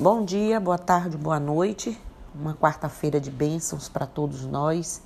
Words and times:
Bom 0.00 0.24
dia, 0.24 0.60
boa 0.60 0.78
tarde, 0.78 1.16
boa 1.16 1.40
noite. 1.40 1.98
Uma 2.32 2.54
quarta-feira 2.54 3.20
de 3.20 3.32
bênçãos 3.32 3.88
para 3.88 4.06
todos 4.06 4.44
nós. 4.44 5.02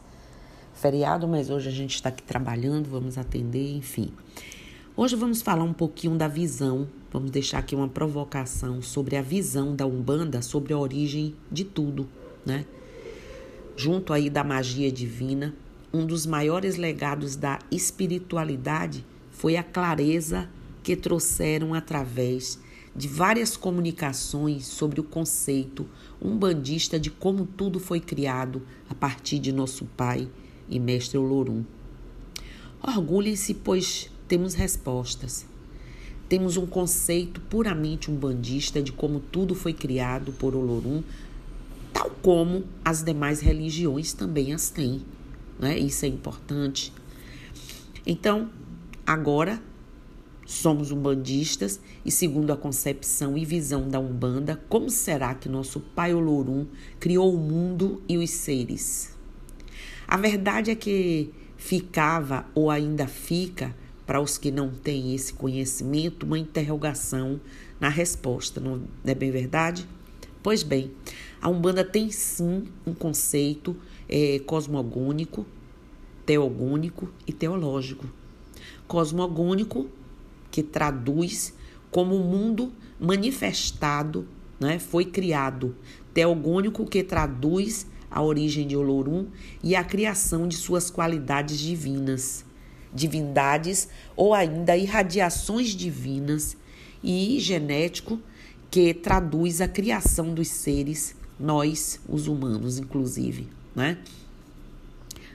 Feriado, 0.74 1.26
mas 1.26 1.48
hoje 1.48 1.70
a 1.70 1.72
gente 1.72 1.94
está 1.94 2.10
aqui 2.10 2.22
trabalhando, 2.22 2.90
vamos 2.90 3.16
atender, 3.16 3.74
enfim. 3.74 4.12
Hoje 4.94 5.16
vamos 5.16 5.40
falar 5.40 5.64
um 5.64 5.72
pouquinho 5.72 6.18
da 6.18 6.28
visão, 6.28 6.86
vamos 7.10 7.30
deixar 7.30 7.60
aqui 7.60 7.74
uma 7.74 7.88
provocação 7.88 8.82
sobre 8.82 9.16
a 9.16 9.22
visão 9.22 9.74
da 9.74 9.86
Umbanda, 9.86 10.42
sobre 10.42 10.74
a 10.74 10.78
origem 10.78 11.34
de 11.50 11.64
tudo, 11.64 12.06
né? 12.44 12.66
Junto 13.74 14.12
aí 14.12 14.28
da 14.28 14.44
magia 14.44 14.92
divina, 14.92 15.54
um 15.90 16.04
dos 16.04 16.26
maiores 16.26 16.76
legados 16.76 17.34
da 17.34 17.58
espiritualidade 17.70 19.06
foi 19.30 19.56
a 19.56 19.62
clareza 19.62 20.50
que 20.82 20.94
trouxeram 20.94 21.72
através 21.72 22.60
de 22.94 23.08
várias 23.08 23.56
comunicações 23.56 24.66
sobre 24.66 25.00
o 25.00 25.04
conceito 25.04 25.86
umbandista 26.20 27.00
de 27.00 27.10
como 27.10 27.46
tudo 27.46 27.80
foi 27.80 28.00
criado 28.00 28.62
a 28.88 28.94
partir 28.94 29.38
de 29.38 29.50
nosso 29.52 29.84
pai 29.96 30.28
e 30.68 30.78
mestre 30.78 31.18
Olorum. 31.18 31.64
Orgulhem-se, 32.82 33.54
pois 33.54 34.10
temos 34.28 34.54
respostas. 34.54 35.46
Temos 36.28 36.56
um 36.56 36.66
conceito 36.66 37.40
puramente 37.42 38.10
umbandista 38.10 38.82
de 38.82 38.92
como 38.92 39.20
tudo 39.20 39.54
foi 39.54 39.72
criado 39.72 40.32
por 40.32 40.54
Olorum, 40.54 41.02
tal 41.92 42.10
como 42.22 42.64
as 42.84 43.02
demais 43.02 43.40
religiões 43.40 44.12
também 44.12 44.52
as 44.52 44.70
têm. 44.70 45.02
Né? 45.58 45.78
Isso 45.78 46.04
é 46.04 46.08
importante. 46.08 46.92
Então, 48.06 48.50
agora 49.06 49.62
Somos 50.44 50.90
umbandistas 50.90 51.80
e, 52.04 52.10
segundo 52.10 52.52
a 52.52 52.56
concepção 52.56 53.38
e 53.38 53.44
visão 53.44 53.88
da 53.88 54.00
Umbanda, 54.00 54.60
como 54.68 54.90
será 54.90 55.34
que 55.34 55.48
nosso 55.48 55.80
Pai 55.80 56.12
Olorum 56.12 56.66
criou 56.98 57.34
o 57.34 57.38
mundo 57.38 58.02
e 58.08 58.18
os 58.18 58.30
seres? 58.30 59.16
A 60.06 60.16
verdade 60.16 60.70
é 60.70 60.74
que 60.74 61.30
ficava 61.56 62.44
ou 62.54 62.70
ainda 62.70 63.06
fica, 63.06 63.74
para 64.04 64.20
os 64.20 64.36
que 64.36 64.50
não 64.50 64.70
têm 64.70 65.14
esse 65.14 65.32
conhecimento, 65.32 66.26
uma 66.26 66.38
interrogação 66.38 67.40
na 67.78 67.88
resposta, 67.88 68.60
não 68.60 68.82
é 69.04 69.14
bem 69.14 69.30
verdade? 69.30 69.88
Pois 70.42 70.64
bem, 70.64 70.90
a 71.40 71.48
Umbanda 71.48 71.84
tem 71.84 72.10
sim 72.10 72.64
um 72.84 72.92
conceito 72.92 73.76
é, 74.08 74.40
cosmogônico, 74.40 75.46
teogônico 76.26 77.08
e 77.26 77.32
teológico. 77.32 78.06
Cosmogônico 78.88 79.88
que 80.52 80.62
traduz 80.62 81.52
como 81.90 82.14
o 82.14 82.22
mundo 82.22 82.72
manifestado 83.00 84.28
né, 84.60 84.78
foi 84.78 85.04
criado. 85.04 85.74
Teogônico, 86.14 86.86
que 86.86 87.02
traduz 87.02 87.86
a 88.08 88.22
origem 88.22 88.68
de 88.68 88.76
Olorum 88.76 89.26
e 89.64 89.74
a 89.74 89.82
criação 89.82 90.46
de 90.46 90.54
suas 90.54 90.90
qualidades 90.90 91.58
divinas, 91.58 92.44
divindades 92.94 93.88
ou 94.14 94.32
ainda 94.34 94.76
irradiações 94.76 95.70
divinas, 95.70 96.56
e 97.02 97.40
genético, 97.40 98.20
que 98.70 98.94
traduz 98.94 99.60
a 99.60 99.68
criação 99.68 100.32
dos 100.32 100.48
seres, 100.48 101.16
nós, 101.38 102.00
os 102.08 102.28
humanos, 102.28 102.78
inclusive. 102.78 103.48
Né? 103.74 103.98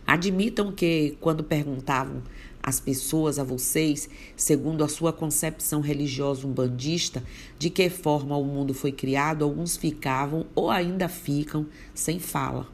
Admitam 0.05 0.71
que, 0.71 1.17
quando 1.19 1.43
perguntavam 1.43 2.23
as 2.67 2.81
pessoas, 2.81 3.39
a 3.39 3.45
vocês, 3.45 4.09
segundo 4.35 4.83
a 4.83 4.89
sua 4.89 5.13
concepção 5.13 5.79
religiosa 5.79 6.45
umbandista, 6.45 7.23
de 7.57 7.69
que 7.69 7.89
forma 7.89 8.35
o 8.35 8.43
mundo 8.43 8.73
foi 8.73 8.91
criado, 8.91 9.45
alguns 9.45 9.77
ficavam 9.77 10.45
ou 10.53 10.69
ainda 10.69 11.07
ficam 11.07 11.65
sem 11.93 12.19
fala. 12.19 12.67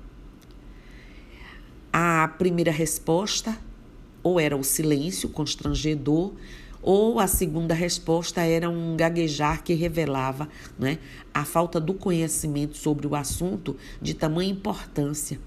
A 1.94 2.28
primeira 2.40 2.72
resposta 2.72 3.56
ou 4.24 4.40
era 4.40 4.58
o 4.58 4.64
silêncio 4.64 5.30
constrangedor, 5.30 6.34
ou 6.82 7.20
a 7.20 7.28
segunda 7.28 7.76
resposta 7.76 8.42
era 8.42 8.68
um 8.68 8.98
gaguejar 8.98 9.64
que 9.64 9.76
revelava 9.76 10.50
né, 10.80 10.98
a 11.32 11.46
falta 11.46 11.80
do 11.80 11.94
conhecimento 11.94 12.78
sobre 12.78 13.06
o 13.06 13.16
assunto 13.16 13.78
de 14.02 14.16
tamanha 14.16 14.50
importância. 14.50 15.40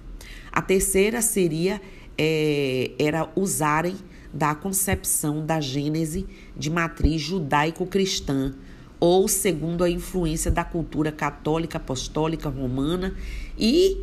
A 0.53 0.62
terceira 0.62 1.21
seria 1.21 1.82
é, 2.16 2.92
era 2.97 3.28
usarem 3.34 3.97
da 4.36 4.54
concepção 4.54 5.44
da 5.44 5.60
Gênese 5.60 6.26
de 6.56 6.70
matriz 6.70 7.22
judaico-cristã, 7.22 8.54
ou 9.00 9.26
segundo 9.28 9.82
a 9.82 9.91
influência 9.91 10.50
da 10.50 10.62
cultura 10.62 11.10
católica, 11.10 11.78
apostólica, 11.78 12.48
romana, 12.48 13.14
e 13.58 13.98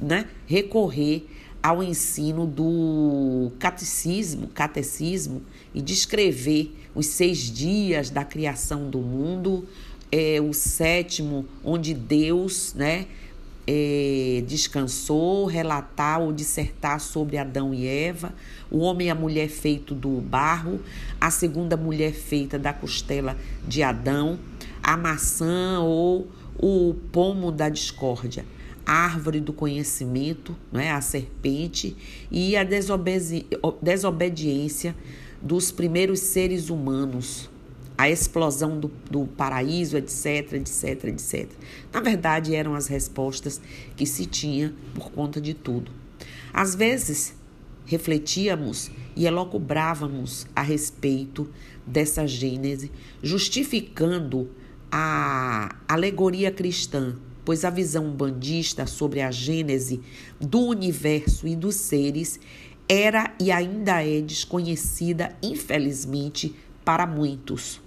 né, 0.00 0.26
recorrer 0.46 1.26
ao 1.62 1.82
ensino 1.82 2.44
do 2.44 3.52
catecismo, 3.58 4.48
catecismo 4.48 5.42
e 5.72 5.80
descrever 5.80 6.74
os 6.94 7.06
seis 7.06 7.38
dias 7.38 8.10
da 8.10 8.24
criação 8.24 8.90
do 8.90 8.98
mundo, 8.98 9.66
é, 10.10 10.40
o 10.40 10.52
sétimo 10.52 11.46
onde 11.64 11.94
Deus, 11.94 12.74
né, 12.74 13.06
é, 13.66 14.42
descansou, 14.46 15.46
relatar 15.46 16.20
ou 16.20 16.32
dissertar 16.32 17.00
sobre 17.00 17.36
Adão 17.38 17.72
e 17.72 17.86
Eva, 17.86 18.34
o 18.70 18.78
homem 18.78 19.06
e 19.08 19.10
a 19.10 19.14
mulher 19.14 19.48
feito 19.48 19.94
do 19.94 20.20
barro, 20.20 20.80
a 21.20 21.30
segunda 21.30 21.76
mulher 21.76 22.12
feita 22.12 22.58
da 22.58 22.72
costela 22.72 23.36
de 23.66 23.82
Adão, 23.82 24.38
a 24.82 24.96
maçã 24.96 25.80
ou 25.80 26.28
o 26.58 26.94
pomo 27.12 27.52
da 27.52 27.68
discórdia, 27.68 28.44
a 28.84 28.92
árvore 28.92 29.40
do 29.40 29.52
conhecimento, 29.52 30.56
né, 30.72 30.90
a 30.90 31.00
serpente 31.00 31.96
e 32.30 32.56
a 32.56 32.64
desobedi 32.64 33.46
desobediência 33.80 34.94
dos 35.40 35.72
primeiros 35.72 36.20
seres 36.20 36.70
humanos, 36.70 37.50
a 38.02 38.10
explosão 38.10 38.80
do, 38.80 38.90
do 39.08 39.26
paraíso, 39.28 39.96
etc, 39.96 40.54
etc, 40.54 41.04
etc. 41.04 41.48
Na 41.92 42.00
verdade, 42.00 42.52
eram 42.52 42.74
as 42.74 42.88
respostas 42.88 43.60
que 43.96 44.04
se 44.04 44.26
tinha 44.26 44.74
por 44.92 45.12
conta 45.12 45.40
de 45.40 45.54
tudo. 45.54 45.92
Às 46.52 46.74
vezes, 46.74 47.32
refletíamos 47.86 48.90
e 49.14 49.24
elocubrávamos 49.24 50.48
a 50.54 50.62
respeito 50.62 51.48
dessa 51.86 52.26
gênese, 52.26 52.90
justificando 53.22 54.50
a 54.90 55.76
alegoria 55.86 56.50
cristã, 56.50 57.16
pois 57.44 57.64
a 57.64 57.70
visão 57.70 58.10
bandista 58.10 58.84
sobre 58.84 59.20
a 59.20 59.30
gênese 59.30 60.00
do 60.40 60.58
universo 60.58 61.46
e 61.46 61.54
dos 61.54 61.76
seres 61.76 62.40
era 62.88 63.32
e 63.38 63.52
ainda 63.52 64.04
é 64.04 64.20
desconhecida, 64.20 65.36
infelizmente, 65.40 66.52
para 66.84 67.06
muitos. 67.06 67.81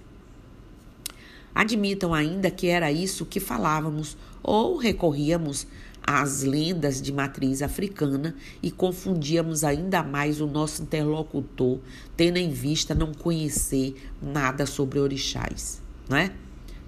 Admitam 1.56 2.12
ainda 2.12 2.50
que 2.50 2.66
era 2.66 2.92
isso 2.92 3.24
que 3.24 3.40
falávamos 3.40 4.14
ou 4.42 4.76
recorríamos 4.76 5.66
às 6.06 6.42
lendas 6.42 7.00
de 7.00 7.10
matriz 7.10 7.62
africana 7.62 8.36
e 8.62 8.70
confundíamos 8.70 9.64
ainda 9.64 10.02
mais 10.02 10.38
o 10.38 10.46
nosso 10.46 10.82
interlocutor, 10.82 11.78
tendo 12.14 12.36
em 12.36 12.50
vista 12.50 12.94
não 12.94 13.10
conhecer 13.14 13.96
nada 14.20 14.66
sobre 14.66 15.00
orixás, 15.00 15.80
não 16.06 16.18
é? 16.18 16.30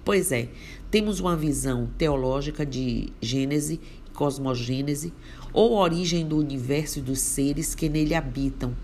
Pois 0.04 0.30
é, 0.32 0.50
temos 0.90 1.18
uma 1.18 1.34
visão 1.34 1.88
teológica 1.96 2.66
de 2.66 3.10
Gênese 3.22 3.80
cosmogênese, 4.12 5.14
ou 5.50 5.76
origem 5.76 6.26
do 6.26 6.36
universo 6.36 6.98
e 6.98 7.02
dos 7.02 7.20
seres 7.20 7.74
que 7.74 7.88
nele 7.88 8.14
habitam 8.14 8.74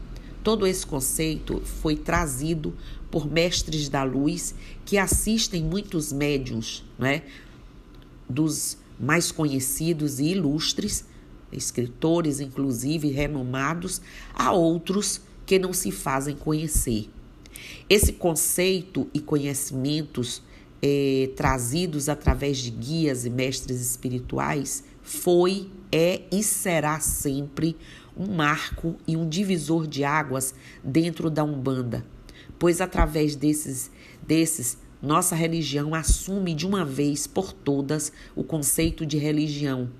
Todo 0.44 0.66
esse 0.66 0.86
conceito 0.86 1.62
foi 1.64 1.96
trazido 1.96 2.74
por 3.10 3.26
mestres 3.26 3.88
da 3.88 4.04
luz 4.04 4.54
que 4.84 4.98
assistem 4.98 5.64
muitos 5.64 6.12
médiums, 6.12 6.84
né? 6.98 7.22
dos 8.28 8.76
mais 9.00 9.32
conhecidos 9.32 10.20
e 10.20 10.26
ilustres, 10.26 11.06
escritores 11.50 12.40
inclusive 12.40 13.08
renomados, 13.08 14.02
a 14.34 14.52
outros 14.52 15.20
que 15.46 15.58
não 15.58 15.72
se 15.72 15.90
fazem 15.90 16.36
conhecer. 16.36 17.08
Esse 17.88 18.12
conceito 18.12 19.08
e 19.14 19.20
conhecimentos 19.20 20.42
é, 20.82 21.30
trazidos 21.34 22.10
através 22.10 22.58
de 22.58 22.70
guias 22.70 23.24
e 23.24 23.30
mestres 23.30 23.80
espirituais 23.80 24.84
foi, 25.02 25.70
é 25.90 26.22
e 26.30 26.42
será 26.42 27.00
sempre 27.00 27.76
um 28.16 28.34
marco 28.34 28.96
e 29.06 29.16
um 29.16 29.28
divisor 29.28 29.86
de 29.86 30.04
águas 30.04 30.54
dentro 30.82 31.30
da 31.30 31.42
Umbanda, 31.42 32.04
pois 32.58 32.80
através 32.80 33.34
desses, 33.34 33.90
desses 34.26 34.78
nossa 35.04 35.34
religião 35.34 35.94
assume 35.94 36.54
de 36.54 36.66
uma 36.66 36.82
vez 36.82 37.26
por 37.26 37.52
todas 37.52 38.10
o 38.34 38.42
conceito 38.42 39.04
de 39.04 39.18
religião, 39.18 39.90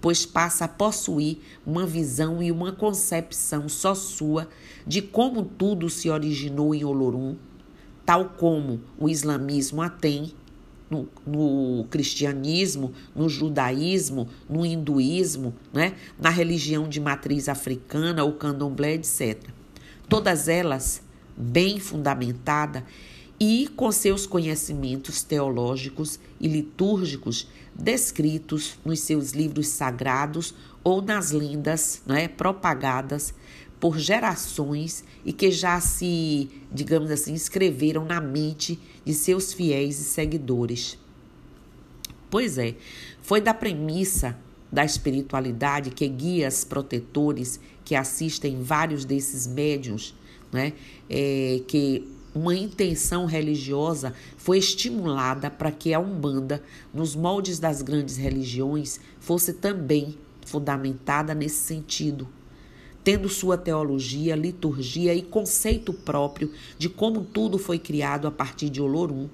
pois 0.00 0.24
passa 0.24 0.64
a 0.64 0.68
possuir 0.68 1.38
uma 1.66 1.86
visão 1.86 2.42
e 2.42 2.50
uma 2.50 2.72
concepção 2.72 3.68
só 3.68 3.94
sua 3.94 4.48
de 4.86 5.02
como 5.02 5.44
tudo 5.44 5.90
se 5.90 6.08
originou 6.08 6.74
em 6.74 6.82
Olorum, 6.82 7.36
tal 8.06 8.30
como 8.30 8.80
o 8.98 9.08
islamismo 9.08 9.82
a 9.82 9.90
tem, 9.90 10.32
no, 10.90 11.08
no, 11.26 11.84
cristianismo, 11.90 12.92
no 13.14 13.28
judaísmo, 13.28 14.28
no 14.48 14.64
hinduísmo, 14.64 15.54
né? 15.72 15.94
na 16.18 16.30
religião 16.30 16.88
de 16.88 17.00
matriz 17.00 17.48
africana, 17.48 18.24
o 18.24 18.32
candomblé, 18.32 18.94
etc. 18.94 19.42
Todas 20.08 20.48
elas 20.48 21.02
bem 21.36 21.80
fundamentada 21.80 22.84
e 23.40 23.68
com 23.74 23.90
seus 23.90 24.26
conhecimentos 24.26 25.22
teológicos 25.22 26.20
e 26.40 26.46
litúrgicos 26.46 27.48
descritos 27.74 28.78
nos 28.84 29.00
seus 29.00 29.32
livros 29.32 29.68
sagrados 29.68 30.54
ou 30.84 31.02
nas 31.02 31.32
lendas 31.32 32.02
né, 32.06 32.28
propagadas 32.28 33.34
por 33.80 33.98
gerações 33.98 35.04
e 35.24 35.32
que 35.32 35.50
já 35.50 35.80
se, 35.80 36.50
digamos 36.72 37.10
assim, 37.10 37.34
escreveram 37.34 38.04
na 38.04 38.20
mente 38.20 38.78
de 39.04 39.14
seus 39.14 39.52
fiéis 39.52 39.98
e 39.98 40.04
seguidores. 40.04 40.98
Pois 42.30 42.58
é, 42.58 42.74
foi 43.22 43.40
da 43.40 43.54
premissa 43.54 44.36
da 44.70 44.84
espiritualidade 44.84 45.90
que 45.90 46.08
guias 46.08 46.64
protetores 46.64 47.60
que 47.84 47.94
assistem 47.94 48.60
vários 48.60 49.04
desses 49.04 49.46
médiums, 49.46 50.14
né, 50.52 50.72
é, 51.08 51.60
que 51.68 52.08
uma 52.34 52.54
intenção 52.56 53.26
religiosa 53.26 54.12
foi 54.36 54.58
estimulada 54.58 55.48
para 55.48 55.70
que 55.70 55.94
a 55.94 56.00
Umbanda, 56.00 56.60
nos 56.92 57.14
moldes 57.14 57.60
das 57.60 57.80
grandes 57.80 58.16
religiões, 58.16 58.98
fosse 59.20 59.52
também 59.52 60.18
fundamentada 60.44 61.32
nesse 61.32 61.62
sentido, 61.62 62.28
tendo 63.04 63.28
sua 63.28 63.58
teologia, 63.58 64.34
liturgia 64.34 65.14
e 65.14 65.20
conceito 65.20 65.92
próprio 65.92 66.50
de 66.78 66.88
como 66.88 67.22
tudo 67.22 67.58
foi 67.58 67.78
criado 67.78 68.26
a 68.26 68.30
partir 68.30 68.70
de 68.70 68.80
Olorum. 68.80 69.28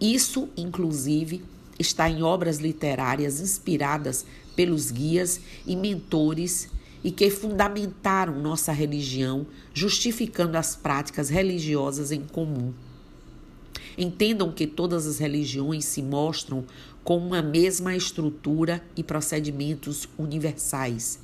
Isso, 0.00 0.48
inclusive, 0.56 1.42
está 1.78 2.10
em 2.10 2.22
obras 2.22 2.58
literárias 2.58 3.40
inspiradas 3.40 4.26
pelos 4.56 4.90
guias 4.90 5.40
e 5.64 5.76
mentores 5.76 6.68
e 7.04 7.10
que 7.12 7.30
fundamentaram 7.30 8.40
nossa 8.40 8.72
religião, 8.72 9.46
justificando 9.72 10.58
as 10.58 10.74
práticas 10.74 11.28
religiosas 11.28 12.10
em 12.10 12.22
comum. 12.22 12.74
Entendam 13.96 14.50
que 14.50 14.66
todas 14.66 15.06
as 15.06 15.18
religiões 15.18 15.84
se 15.84 16.02
mostram 16.02 16.64
com 17.04 17.16
uma 17.18 17.40
mesma 17.40 17.94
estrutura 17.94 18.82
e 18.96 19.04
procedimentos 19.04 20.08
universais, 20.18 21.20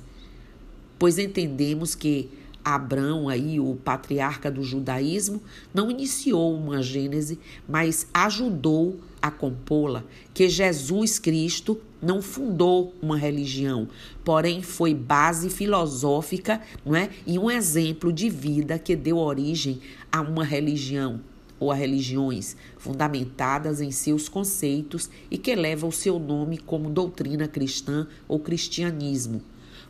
pois 0.97 1.17
entendemos 1.17 1.95
que 1.95 2.29
Abraão, 2.63 3.27
aí, 3.27 3.59
o 3.59 3.75
patriarca 3.75 4.49
do 4.49 4.63
judaísmo, 4.63 5.41
não 5.73 5.91
iniciou 5.91 6.55
uma 6.55 6.81
gênese, 6.81 7.37
mas 7.67 8.07
ajudou 8.13 8.99
a 9.21 9.29
compô-la, 9.29 10.03
que 10.33 10.47
Jesus 10.47 11.19
Cristo 11.19 11.79
não 12.01 12.21
fundou 12.21 12.93
uma 13.01 13.17
religião, 13.17 13.87
porém 14.23 14.61
foi 14.61 14.93
base 14.93 15.49
filosófica 15.49 16.61
não 16.85 16.95
é? 16.95 17.09
e 17.25 17.39
um 17.39 17.49
exemplo 17.49 18.11
de 18.11 18.29
vida 18.29 18.77
que 18.77 18.95
deu 18.95 19.17
origem 19.17 19.79
a 20.11 20.21
uma 20.21 20.43
religião 20.43 21.21
ou 21.57 21.71
a 21.71 21.75
religiões 21.75 22.57
fundamentadas 22.77 23.79
em 23.79 23.91
seus 23.91 24.27
conceitos 24.27 25.09
e 25.31 25.37
que 25.37 25.55
leva 25.55 25.87
o 25.87 25.91
seu 25.91 26.19
nome 26.19 26.57
como 26.57 26.89
doutrina 26.89 27.47
cristã 27.47 28.05
ou 28.27 28.39
cristianismo. 28.39 29.41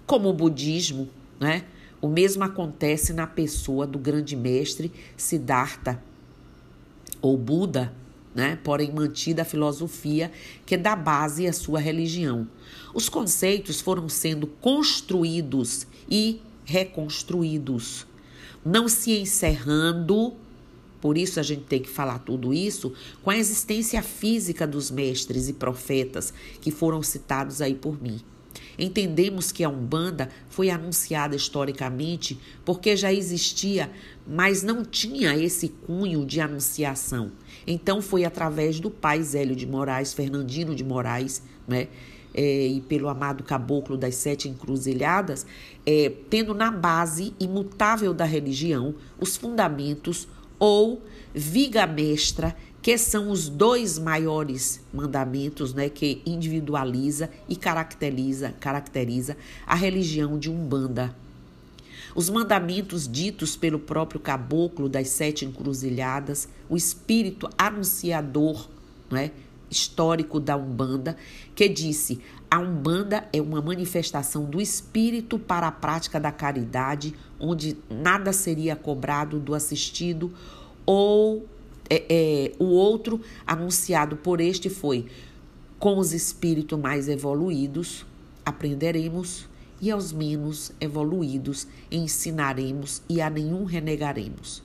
Como 0.06 0.30
o 0.30 0.34
budismo, 0.34 1.10
né? 1.40 1.66
o 2.04 2.08
mesmo 2.10 2.44
acontece 2.44 3.14
na 3.14 3.26
pessoa 3.26 3.88
do 3.88 3.98
grande 3.98 4.36
mestre 4.36 4.92
Siddhartha 5.16 6.04
ou 7.22 7.38
Buda, 7.38 7.94
né? 8.36 8.60
porém 8.62 8.92
mantida 8.92 9.44
a 9.44 9.46
filosofia 9.46 10.30
que 10.66 10.76
dá 10.76 10.98
base 10.98 11.48
à 11.48 11.54
sua 11.54 11.80
religião. 11.80 12.46
Os 12.94 13.08
conceitos 13.08 13.80
foram 13.80 14.10
sendo 14.10 14.48
construídos 14.48 15.88
e 16.10 16.42
reconstruídos, 16.66 18.06
não 18.66 18.90
se 18.90 19.18
encerrando. 19.18 20.34
Por 21.00 21.18
isso 21.18 21.40
a 21.40 21.44
gente 21.44 21.64
tem 21.64 21.82
que 21.82 21.90
falar 21.90 22.20
tudo 22.20 22.54
isso 22.54 22.94
com 23.24 23.30
a 23.30 23.38
existência 23.38 24.02
física 24.02 24.68
dos 24.68 24.92
mestres 24.92 25.48
e 25.48 25.54
profetas 25.54 26.34
que 26.60 26.70
foram 26.70 27.02
citados 27.02 27.62
aí 27.62 27.76
por 27.76 28.02
mim. 28.02 28.20
Entendemos 28.78 29.52
que 29.52 29.64
a 29.64 29.70
Umbanda 29.70 30.30
foi 30.50 30.70
anunciada 30.70 31.36
historicamente 31.36 32.40
porque 32.66 32.96
já 32.96 33.12
existia, 33.14 33.92
mas 34.28 34.64
não 34.64 34.84
tinha 34.84 35.36
esse 35.36 35.70
cunho 35.70 36.26
de 36.26 36.42
anunciação. 36.42 37.32
Então 37.66 38.02
foi 38.02 38.26
através 38.26 38.80
do 38.80 38.90
pai 38.90 39.22
Zélio 39.22 39.56
de 39.56 39.68
Moraes, 39.68 40.14
Fernandino 40.14 40.76
de 40.76 40.84
Moraes, 40.84 41.44
né? 41.68 41.88
É, 42.36 42.66
e 42.66 42.82
pelo 42.82 43.10
amado 43.10 43.44
caboclo 43.44 43.96
das 43.96 44.16
sete 44.16 44.50
encruzilhadas, 44.50 45.46
é, 45.86 46.12
tendo 46.32 46.56
na 46.56 46.72
base 46.72 47.32
imutável 47.40 48.12
da 48.12 48.26
religião 48.26 48.96
os 49.20 49.38
fundamentos 49.38 50.28
ou 50.58 51.04
viga 51.32 51.86
mestra 51.86 52.56
que 52.84 52.98
são 52.98 53.32
os 53.32 53.48
dois 53.48 53.98
maiores 53.98 54.82
mandamentos, 54.94 55.74
né, 55.74 55.88
que 55.88 56.22
individualiza 56.26 57.30
e 57.48 57.56
caracteriza, 57.56 58.54
caracteriza 58.60 59.38
a 59.66 59.74
religião 59.74 60.38
de 60.38 60.52
Umbanda. 60.52 61.16
Os 62.14 62.30
mandamentos 62.30 63.08
ditos 63.08 63.56
pelo 63.56 63.80
próprio 63.80 64.20
caboclo 64.20 64.90
das 64.90 65.08
sete 65.08 65.46
encruzilhadas, 65.46 66.50
o 66.70 66.76
espírito 66.76 67.50
anunciador, 67.58 68.68
né, 69.10 69.32
histórico 69.72 70.38
da 70.38 70.58
Umbanda, 70.58 71.16
que 71.56 71.70
disse: 71.70 72.20
a 72.52 72.60
Umbanda 72.60 73.30
é 73.32 73.42
uma 73.42 73.62
manifestação 73.62 74.44
do 74.44 74.60
espírito 74.60 75.40
para 75.40 75.68
a 75.68 75.72
prática 75.72 76.20
da 76.20 76.34
caridade, 76.34 77.16
onde 77.40 77.78
nada 77.90 78.34
seria 78.34 78.76
cobrado 78.76 79.40
do 79.40 79.56
assistido 79.56 80.34
ou 80.86 81.48
é, 81.90 82.06
é, 82.10 82.52
o 82.60 82.66
outro 82.66 83.22
anunciado 83.46 84.16
por 84.18 84.40
este 84.40 84.70
foi: 84.70 85.06
com 85.80 85.98
os 85.98 86.14
espíritos 86.14 86.80
mais 86.80 87.08
evoluídos 87.08 88.06
aprenderemos, 88.46 89.48
e 89.82 89.92
aos 89.92 90.14
menos 90.14 90.72
evoluídos 90.80 91.68
ensinaremos, 91.92 93.02
e 93.10 93.22
a 93.22 93.30
nenhum 93.30 93.66
renegaremos, 93.66 94.64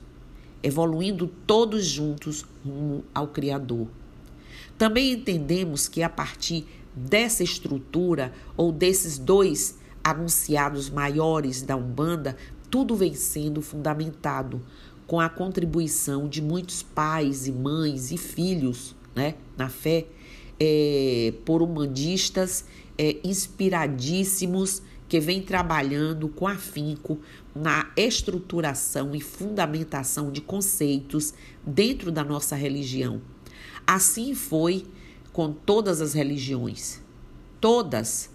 evoluindo 0.63 1.27
todos 1.45 1.85
juntos 1.85 2.45
rumo 2.65 3.03
ao 3.13 3.27
Criador. 3.27 3.87
Também 4.77 5.11
entendemos 5.11 5.89
que 5.89 6.01
a 6.01 6.09
partir 6.09 6.65
dessa 6.95 7.43
estrutura 7.43 8.33
ou 8.55 8.71
desses 8.71 9.17
dois 9.17 9.77
anunciados 10.03 10.89
maiores 10.89 11.61
da 11.61 11.75
Umbanda, 11.75 12.37
tudo 12.69 12.95
vem 12.95 13.13
sendo 13.13 13.61
fundamentado 13.61 14.61
com 15.09 15.19
a 15.19 15.27
contribuição 15.27 16.29
de 16.29 16.39
muitos 16.39 16.83
pais 16.83 17.47
e 17.47 17.51
mães 17.51 18.11
e 18.11 18.17
filhos 18.17 18.95
né, 19.15 19.33
na 19.57 19.67
fé, 19.67 20.05
é, 20.59 21.33
por 21.43 21.63
humanistas 21.63 22.63
é, 22.95 23.17
inspiradíssimos 23.23 24.83
que 25.07 25.19
vêm 25.19 25.41
trabalhando 25.41 26.29
com 26.29 26.47
afinco 26.47 27.17
na 27.55 27.91
estruturação 27.97 29.15
e 29.15 29.19
fundamentação 29.19 30.31
de 30.31 30.41
conceitos 30.41 31.33
dentro 31.65 32.11
da 32.11 32.23
nossa 32.23 32.55
religião. 32.55 33.19
Assim 33.87 34.35
foi 34.35 34.85
com 35.33 35.51
todas 35.51 36.01
as 36.01 36.13
religiões. 36.13 37.01
Todas, 37.59 38.29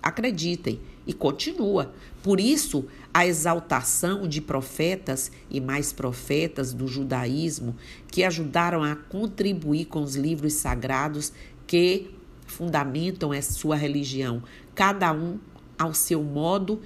acreditem, 0.00 0.78
e 1.06 1.12
continua. 1.12 1.92
Por 2.22 2.38
isso, 2.38 2.84
a 3.14 3.26
exaltação 3.26 4.26
de 4.26 4.40
profetas 4.40 5.30
e 5.50 5.60
mais 5.60 5.92
profetas 5.92 6.72
do 6.72 6.88
judaísmo 6.88 7.76
que 8.08 8.24
ajudaram 8.24 8.82
a 8.82 8.96
contribuir 8.96 9.86
com 9.86 10.02
os 10.02 10.16
livros 10.16 10.54
sagrados 10.54 11.32
que 11.66 12.10
fundamentam 12.46 13.32
a 13.32 13.42
sua 13.42 13.76
religião, 13.76 14.42
cada 14.74 15.12
um 15.12 15.38
ao 15.78 15.92
seu 15.94 16.22
modo 16.22 16.80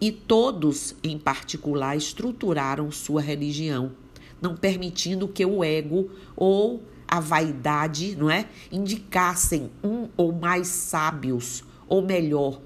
e 0.00 0.10
todos, 0.10 0.96
em 1.02 1.16
particular, 1.16 1.96
estruturaram 1.96 2.90
sua 2.90 3.20
religião, 3.20 3.92
não 4.40 4.56
permitindo 4.56 5.28
que 5.28 5.46
o 5.46 5.62
ego 5.62 6.10
ou 6.34 6.82
a 7.06 7.20
vaidade, 7.20 8.16
não 8.16 8.30
é, 8.30 8.48
indicassem 8.70 9.70
um 9.84 10.08
ou 10.16 10.32
mais 10.32 10.66
sábios, 10.66 11.62
ou 11.86 12.02
melhor, 12.02 12.60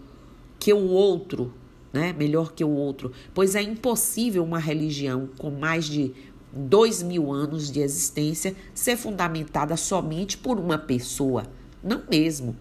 que 0.58 0.72
o 0.72 0.86
outro, 0.88 1.52
né? 1.92 2.12
Melhor 2.12 2.52
que 2.52 2.64
o 2.64 2.70
outro. 2.70 3.12
Pois 3.34 3.54
é 3.54 3.62
impossível 3.62 4.44
uma 4.44 4.58
religião 4.58 5.28
com 5.38 5.50
mais 5.50 5.86
de 5.86 6.12
dois 6.52 7.02
mil 7.02 7.32
anos 7.32 7.70
de 7.70 7.80
existência 7.80 8.56
ser 8.74 8.96
fundamentada 8.96 9.76
somente 9.76 10.38
por 10.38 10.58
uma 10.58 10.78
pessoa. 10.78 11.44
Não 11.82 12.02
mesmo. 12.10 12.56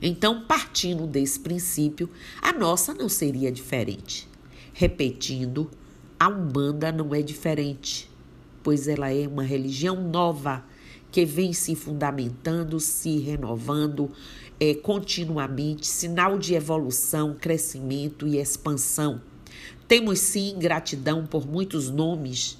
Então, 0.00 0.44
partindo 0.46 1.06
desse 1.06 1.40
princípio, 1.40 2.08
a 2.40 2.52
nossa 2.52 2.94
não 2.94 3.08
seria 3.08 3.50
diferente. 3.50 4.28
Repetindo, 4.72 5.68
a 6.18 6.28
Umbanda 6.28 6.92
não 6.92 7.14
é 7.14 7.20
diferente, 7.20 8.08
pois 8.62 8.86
ela 8.86 9.12
é 9.12 9.26
uma 9.26 9.42
religião 9.42 10.00
nova 10.08 10.64
que 11.10 11.24
vem 11.24 11.52
se 11.52 11.74
fundamentando, 11.74 12.78
se 12.78 13.18
renovando 13.18 14.10
é, 14.60 14.74
continuamente, 14.74 15.86
sinal 15.86 16.38
de 16.38 16.54
evolução, 16.54 17.36
crescimento 17.38 18.26
e 18.26 18.38
expansão. 18.38 19.20
Temos 19.86 20.18
sim 20.18 20.56
gratidão 20.58 21.26
por 21.26 21.46
muitos 21.46 21.90
nomes, 21.90 22.58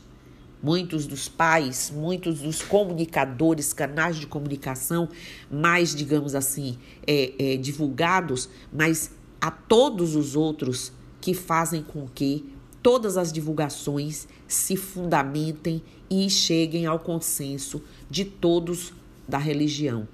muitos 0.62 1.06
dos 1.06 1.28
pais, 1.28 1.92
muitos 1.94 2.40
dos 2.40 2.62
comunicadores, 2.62 3.72
canais 3.72 4.16
de 4.16 4.26
comunicação 4.26 5.08
mais, 5.50 5.94
digamos 5.94 6.34
assim, 6.34 6.78
é, 7.06 7.32
é, 7.38 7.56
divulgados, 7.56 8.48
mas 8.72 9.10
a 9.40 9.50
todos 9.50 10.16
os 10.16 10.34
outros 10.34 10.92
que 11.20 11.34
fazem 11.34 11.82
com 11.82 12.08
que 12.08 12.44
todas 12.82 13.16
as 13.16 13.32
divulgações 13.32 14.26
se 14.46 14.76
fundamentem 14.76 15.82
e 16.08 16.30
cheguem 16.30 16.86
ao 16.86 16.98
consenso 16.98 17.82
de 18.08 18.24
todos 18.24 18.92
da 19.28 19.36
religião. 19.36 20.08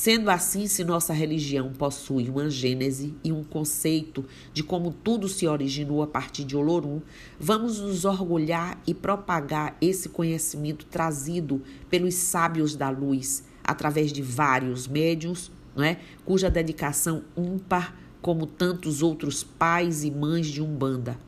Sendo 0.00 0.30
assim, 0.30 0.68
se 0.68 0.84
nossa 0.84 1.12
religião 1.12 1.72
possui 1.72 2.28
uma 2.28 2.48
gênese 2.48 3.16
e 3.24 3.32
um 3.32 3.42
conceito 3.42 4.24
de 4.52 4.62
como 4.62 4.92
tudo 4.92 5.28
se 5.28 5.44
originou 5.44 6.04
a 6.04 6.06
partir 6.06 6.44
de 6.44 6.56
Olorum, 6.56 7.00
vamos 7.36 7.80
nos 7.80 8.04
orgulhar 8.04 8.80
e 8.86 8.94
propagar 8.94 9.76
esse 9.80 10.08
conhecimento 10.08 10.86
trazido 10.86 11.60
pelos 11.90 12.14
sábios 12.14 12.76
da 12.76 12.90
luz, 12.90 13.42
através 13.64 14.12
de 14.12 14.22
vários 14.22 14.86
médiums, 14.86 15.50
não 15.74 15.82
é? 15.82 15.98
cuja 16.24 16.48
dedicação 16.48 17.24
ímpar, 17.36 17.92
como 18.22 18.46
tantos 18.46 19.02
outros 19.02 19.42
pais 19.42 20.04
e 20.04 20.12
mães 20.12 20.46
de 20.46 20.62
Umbanda, 20.62 21.18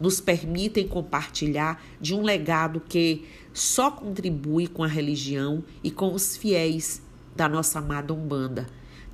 nos 0.00 0.18
permitem 0.18 0.88
compartilhar 0.88 1.84
de 2.00 2.14
um 2.14 2.22
legado 2.22 2.80
que 2.80 3.26
só 3.52 3.90
contribui 3.90 4.66
com 4.66 4.82
a 4.82 4.88
religião 4.88 5.62
e 5.84 5.90
com 5.90 6.14
os 6.14 6.38
fiéis 6.38 7.02
da 7.34 7.48
nossa 7.48 7.78
amada 7.78 8.12
Umbanda. 8.12 8.66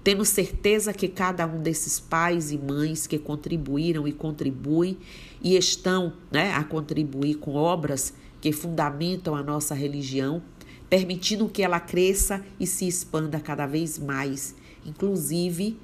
Tendo 0.02 0.24
certeza 0.24 0.92
que 0.92 1.08
cada 1.08 1.46
um 1.46 1.60
desses 1.60 2.00
pais 2.00 2.50
e 2.50 2.58
mães 2.58 3.06
que 3.06 3.18
contribuíram 3.18 4.06
e 4.06 4.12
contribuem 4.12 4.96
e 5.42 5.56
estão 5.56 6.12
né, 6.30 6.52
a 6.54 6.64
contribuir 6.64 7.36
com 7.36 7.54
obras 7.54 8.14
que 8.40 8.52
fundamentam 8.52 9.34
a 9.34 9.42
nossa 9.42 9.74
religião, 9.74 10.42
permitindo 10.88 11.48
que 11.48 11.62
ela 11.62 11.80
cresça 11.80 12.44
e 12.58 12.66
se 12.66 12.86
expanda 12.86 13.38
cada 13.40 13.66
vez 13.66 13.98
mais, 13.98 14.54
inclusive 14.86 15.76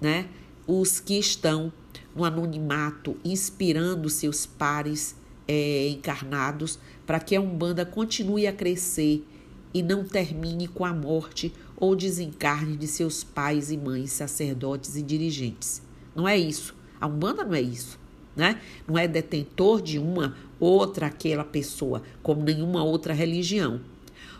né, 0.00 0.28
os 0.66 1.00
que 1.00 1.18
estão 1.18 1.72
no 2.14 2.24
anonimato, 2.24 3.16
inspirando 3.24 4.08
seus 4.08 4.46
pares 4.46 5.16
é, 5.48 5.88
encarnados 5.88 6.78
para 7.06 7.18
que 7.18 7.34
a 7.34 7.40
Umbanda 7.40 7.84
continue 7.84 8.46
a 8.46 8.52
crescer 8.52 9.26
e 9.74 9.82
não 9.82 10.04
termine 10.04 10.68
com 10.68 10.84
a 10.84 10.92
morte 10.92 11.52
ou 11.82 11.96
desencarne 11.96 12.76
de 12.76 12.86
seus 12.86 13.24
pais 13.24 13.72
e 13.72 13.76
mães, 13.76 14.12
sacerdotes 14.12 14.94
e 14.94 15.02
dirigentes. 15.02 15.82
Não 16.14 16.28
é 16.28 16.38
isso. 16.38 16.76
A 17.00 17.08
Umbanda 17.08 17.42
não 17.42 17.54
é 17.54 17.60
isso. 17.60 17.98
Né? 18.36 18.60
Não 18.86 18.96
é 18.96 19.08
detentor 19.08 19.82
de 19.82 19.98
uma 19.98 20.36
outra 20.60 21.06
aquela 21.06 21.42
pessoa, 21.42 22.00
como 22.22 22.44
nenhuma 22.44 22.84
outra 22.84 23.12
religião. 23.12 23.80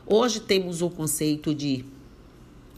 Hoje 0.06 0.38
temos 0.38 0.82
o 0.82 0.88
conceito 0.88 1.52
de 1.52 1.84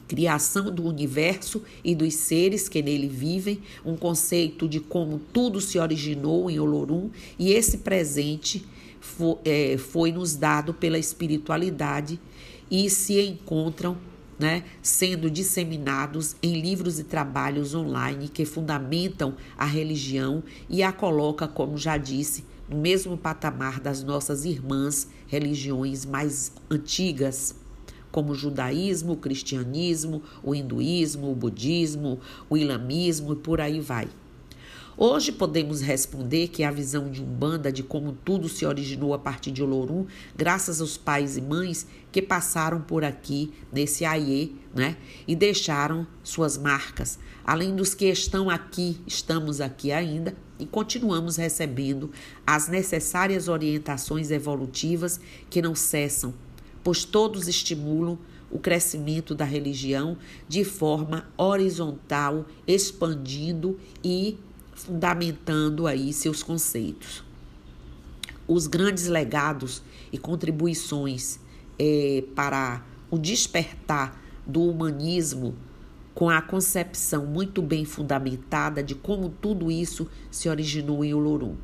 criação 0.09 0.75
do 0.75 0.85
universo 0.85 1.61
e 1.85 1.95
dos 1.95 2.15
seres 2.15 2.67
que 2.67 2.81
nele 2.81 3.07
vivem, 3.07 3.61
um 3.85 3.97
conceito 3.99 4.67
de 4.67 4.81
como 4.81 5.21
tudo 5.31 5.61
se 5.61 5.79
originou 5.79 6.51
em 6.51 6.59
Olorum 6.59 7.11
e 7.39 7.53
esse 7.53 7.79
presente 7.79 8.65
foi, 8.99 9.37
é, 9.45 9.77
foi 9.77 10.11
nos 10.11 10.35
dado 10.35 10.73
pela 10.73 10.99
espiritualidade 10.99 12.19
e 12.71 12.89
se 12.89 13.21
encontram 13.21 13.99
né, 14.39 14.65
sendo 14.83 15.31
disseminados 15.31 16.37
em 16.43 16.61
livros 16.61 16.99
e 16.99 17.05
trabalhos 17.05 17.75
online 17.75 18.29
que 18.29 18.45
fundamentam 18.45 19.35
a 19.57 19.65
religião 19.65 20.43
e 20.69 20.83
a 20.83 20.93
coloca, 20.93 21.47
como 21.47 21.79
já 21.79 21.97
disse, 21.97 22.45
no 22.69 22.79
mesmo 22.79 23.17
patamar 23.17 23.81
das 23.81 24.03
nossas 24.03 24.45
irmãs 24.45 25.09
religiões 25.27 26.05
mais 26.05 26.53
antigas 26.71 27.55
como 28.11 28.31
o 28.31 28.35
judaísmo, 28.35 29.15
o 29.15 29.17
cristianismo, 29.17 30.23
o 30.41 30.55
hinduísmo, 30.55 31.33
o 31.33 31.35
budismo, 31.35 32.21
o 32.49 32.57
islamismo 32.57 33.33
e 33.33 33.37
por 33.37 33.61
aí 33.61 33.81
vai. 33.81 34.09
Hoje 34.97 35.33
podemos 35.33 35.81
responder 35.81 36.49
que 36.49 36.63
a 36.63 36.71
visão 36.71 37.11
de 37.11 37.21
Umbanda 37.21 37.73
de 37.73 37.83
como 37.83 38.13
tudo 38.13 38.49
se 38.49 38.65
originou 38.65 39.13
a 39.13 39.19
partir 39.19 39.51
de 39.51 39.61
Olorum, 39.61 40.07
graças 40.37 40.81
aos 40.81 40.97
pais 40.97 41.37
e 41.37 41.41
mães 41.41 41.85
que 42.13 42.23
passaram 42.23 42.81
por 42.81 43.03
aqui 43.03 43.53
nesse 43.73 44.05
Aie, 44.05 44.55
né, 44.73 44.97
e 45.27 45.35
deixaram 45.35 46.07
suas 46.23 46.57
marcas, 46.57 47.19
além 47.45 47.75
dos 47.75 47.93
que 47.93 48.07
estão 48.07 48.49
aqui, 48.49 49.01
estamos 49.05 49.61
aqui 49.61 49.91
ainda 49.91 50.37
e 50.61 50.67
continuamos 50.67 51.37
recebendo 51.37 52.13
as 52.47 52.69
necessárias 52.69 53.49
orientações 53.49 54.31
evolutivas 54.31 55.21
que 55.51 55.61
não 55.61 55.75
cessam 55.75 56.33
pois 56.85 57.03
todos 57.03 57.49
estimulam 57.49 58.19
o 58.51 58.59
crescimento 58.59 59.35
da 59.35 59.45
religião 59.45 60.19
de 60.47 60.63
forma 60.63 61.27
horizontal, 61.37 62.47
expandindo 62.69 63.81
e 64.05 64.39
fundamentando 64.75 65.87
aí 65.87 66.13
seus 66.13 66.43
conceitos. 66.43 67.25
Os 68.47 68.67
grandes 68.67 69.07
legados 69.07 69.83
e 70.13 70.19
contribuições 70.19 71.41
é, 71.79 72.25
para 72.35 72.85
o 73.11 73.19
despertar 73.19 74.21
do 74.47 74.63
humanismo 74.63 75.55
com 76.15 76.31
a 76.31 76.41
concepção 76.41 77.27
muito 77.27 77.61
bem 77.61 77.85
fundamentada 77.85 78.83
de 78.83 78.95
como 78.95 79.29
tudo 79.29 79.71
isso 79.71 80.09
se 80.31 80.49
originou 80.49 81.05
em 81.05 81.13
Olorum. 81.13 81.57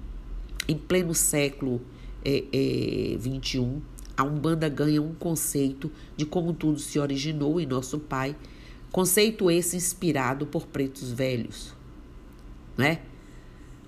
Em 0.67 0.77
pleno 0.77 1.15
século 1.15 1.81
é, 2.25 2.45
é, 2.53 3.17
21, 3.17 3.81
a 4.17 4.25
Umbanda 4.25 4.69
ganha 4.69 5.01
um 5.01 5.15
conceito 5.15 5.91
de 6.17 6.27
como 6.27 6.53
tudo 6.53 6.79
se 6.79 6.99
originou 6.99 7.61
em 7.61 7.67
nosso 7.67 7.99
pai, 7.99 8.37
conceito 8.91 9.51
esse 9.51 9.77
inspirado 9.77 10.47
por 10.47 10.67
pretos 10.67 11.13
velhos, 11.13 11.75
né? 12.81 13.01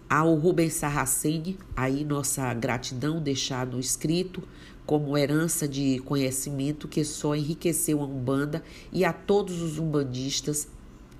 Ao 0.06 0.34
Rubens 0.34 0.74
Sarraceni, 0.74 1.58
aí 1.74 2.04
nossa 2.04 2.52
gratidão 2.52 3.22
deixado 3.22 3.80
escrito 3.80 4.42
como 4.84 5.16
herança 5.16 5.66
de 5.66 5.98
conhecimento 6.00 6.86
que 6.86 7.02
só 7.02 7.34
enriqueceu 7.34 8.02
a 8.02 8.04
Umbanda 8.04 8.62
e 8.92 9.02
a 9.02 9.12
todos 9.14 9.62
os 9.62 9.78
umbandistas, 9.78 10.68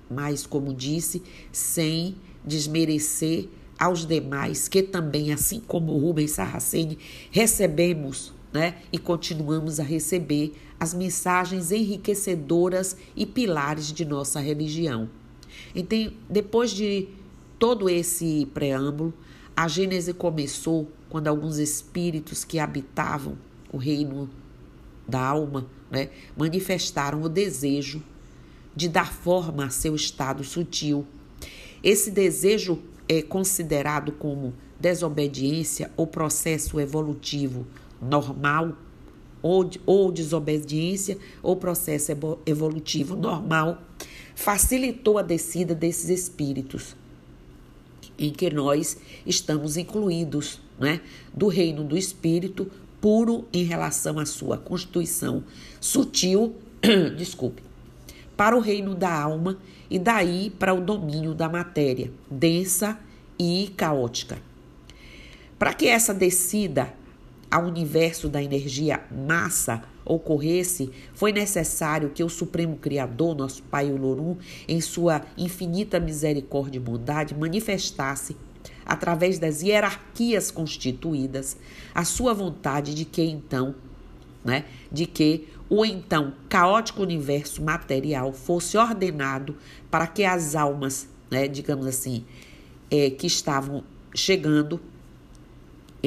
mas 0.07 0.45
como 0.45 0.71
disse, 0.71 1.23
sem 1.51 2.15
desmerecer 2.45 3.49
aos 3.79 4.05
demais 4.05 4.67
que 4.67 4.83
também, 4.83 5.33
assim 5.33 5.59
como 5.59 5.97
Rubens 5.97 6.31
Sarraceni, 6.31 6.99
recebemos 7.31 8.31
né? 8.53 8.75
E 8.91 8.99
continuamos 8.99 9.79
a 9.79 9.83
receber 9.83 10.53
as 10.79 10.93
mensagens 10.93 11.71
enriquecedoras 11.71 12.95
e 13.15 13.25
pilares 13.25 13.91
de 13.91 14.05
nossa 14.05 14.39
religião. 14.39 15.09
Então, 15.73 16.13
depois 16.29 16.69
de 16.69 17.07
todo 17.63 17.89
esse 17.89 18.45
preâmbulo, 18.53 19.13
a 19.55 19.69
Gênese 19.69 20.13
começou 20.13 20.91
quando 21.09 21.29
alguns 21.29 21.59
espíritos 21.59 22.43
que 22.43 22.59
habitavam 22.59 23.37
o 23.71 23.77
reino 23.77 24.29
da 25.07 25.21
alma 25.25 25.65
né, 25.89 26.09
manifestaram 26.35 27.21
o 27.21 27.29
desejo 27.29 28.03
de 28.75 28.89
dar 28.89 29.13
forma 29.13 29.63
a 29.63 29.69
seu 29.69 29.95
estado 29.95 30.43
sutil. 30.43 31.07
Esse 31.81 32.11
desejo 32.11 32.79
é 33.07 33.21
considerado 33.21 34.11
como 34.11 34.53
desobediência 34.77 35.89
ou 35.95 36.05
processo 36.05 36.81
evolutivo 36.81 37.65
normal, 38.01 38.75
ou, 39.41 39.69
ou 39.85 40.11
desobediência, 40.11 41.17
ou 41.41 41.55
processo 41.55 42.11
evolutivo 42.45 43.15
normal, 43.15 43.81
facilitou 44.35 45.17
a 45.17 45.21
descida 45.21 45.73
desses 45.73 46.09
espíritos 46.09 47.01
em 48.17 48.31
que 48.31 48.49
nós 48.49 48.97
estamos 49.25 49.77
incluídos, 49.77 50.59
né, 50.79 51.01
do 51.33 51.47
reino 51.47 51.83
do 51.83 51.97
espírito 51.97 52.69
puro 52.99 53.45
em 53.51 53.63
relação 53.63 54.17
à 54.17 54.25
sua 54.25 54.57
constituição 54.57 55.43
sutil, 55.79 56.55
desculpe, 57.17 57.61
para 58.35 58.55
o 58.55 58.59
reino 58.59 58.95
da 58.95 59.13
alma 59.13 59.57
e 59.89 59.99
daí 59.99 60.49
para 60.49 60.73
o 60.73 60.81
domínio 60.81 61.33
da 61.33 61.49
matéria, 61.49 62.11
densa 62.29 62.97
e 63.37 63.71
caótica. 63.75 64.37
Para 65.59 65.73
que 65.73 65.87
essa 65.87 66.13
descida 66.13 66.93
ao 67.49 67.65
universo 67.65 68.27
da 68.27 68.41
energia 68.41 69.03
massa 69.11 69.83
ocorresse, 70.05 70.91
foi 71.13 71.31
necessário 71.31 72.09
que 72.09 72.23
o 72.23 72.29
Supremo 72.29 72.77
Criador, 72.77 73.35
nosso 73.35 73.63
Pai 73.63 73.91
Olorum, 73.91 74.37
em 74.67 74.81
sua 74.81 75.21
infinita 75.37 75.99
misericórdia 75.99 76.77
e 76.77 76.81
bondade, 76.81 77.35
manifestasse, 77.35 78.35
através 78.85 79.39
das 79.39 79.61
hierarquias 79.61 80.51
constituídas, 80.51 81.57
a 81.93 82.03
sua 82.03 82.33
vontade 82.33 82.93
de 82.93 83.05
que 83.05 83.23
então, 83.23 83.75
né, 84.43 84.65
de 84.91 85.05
que 85.05 85.47
o 85.69 85.85
então 85.85 86.33
caótico 86.49 87.01
universo 87.01 87.63
material 87.63 88.33
fosse 88.33 88.77
ordenado 88.77 89.55
para 89.89 90.05
que 90.05 90.23
as 90.23 90.55
almas, 90.55 91.07
né, 91.31 91.47
digamos 91.47 91.87
assim, 91.87 92.25
é, 92.91 93.09
que 93.09 93.25
estavam 93.25 93.83
chegando 94.13 94.79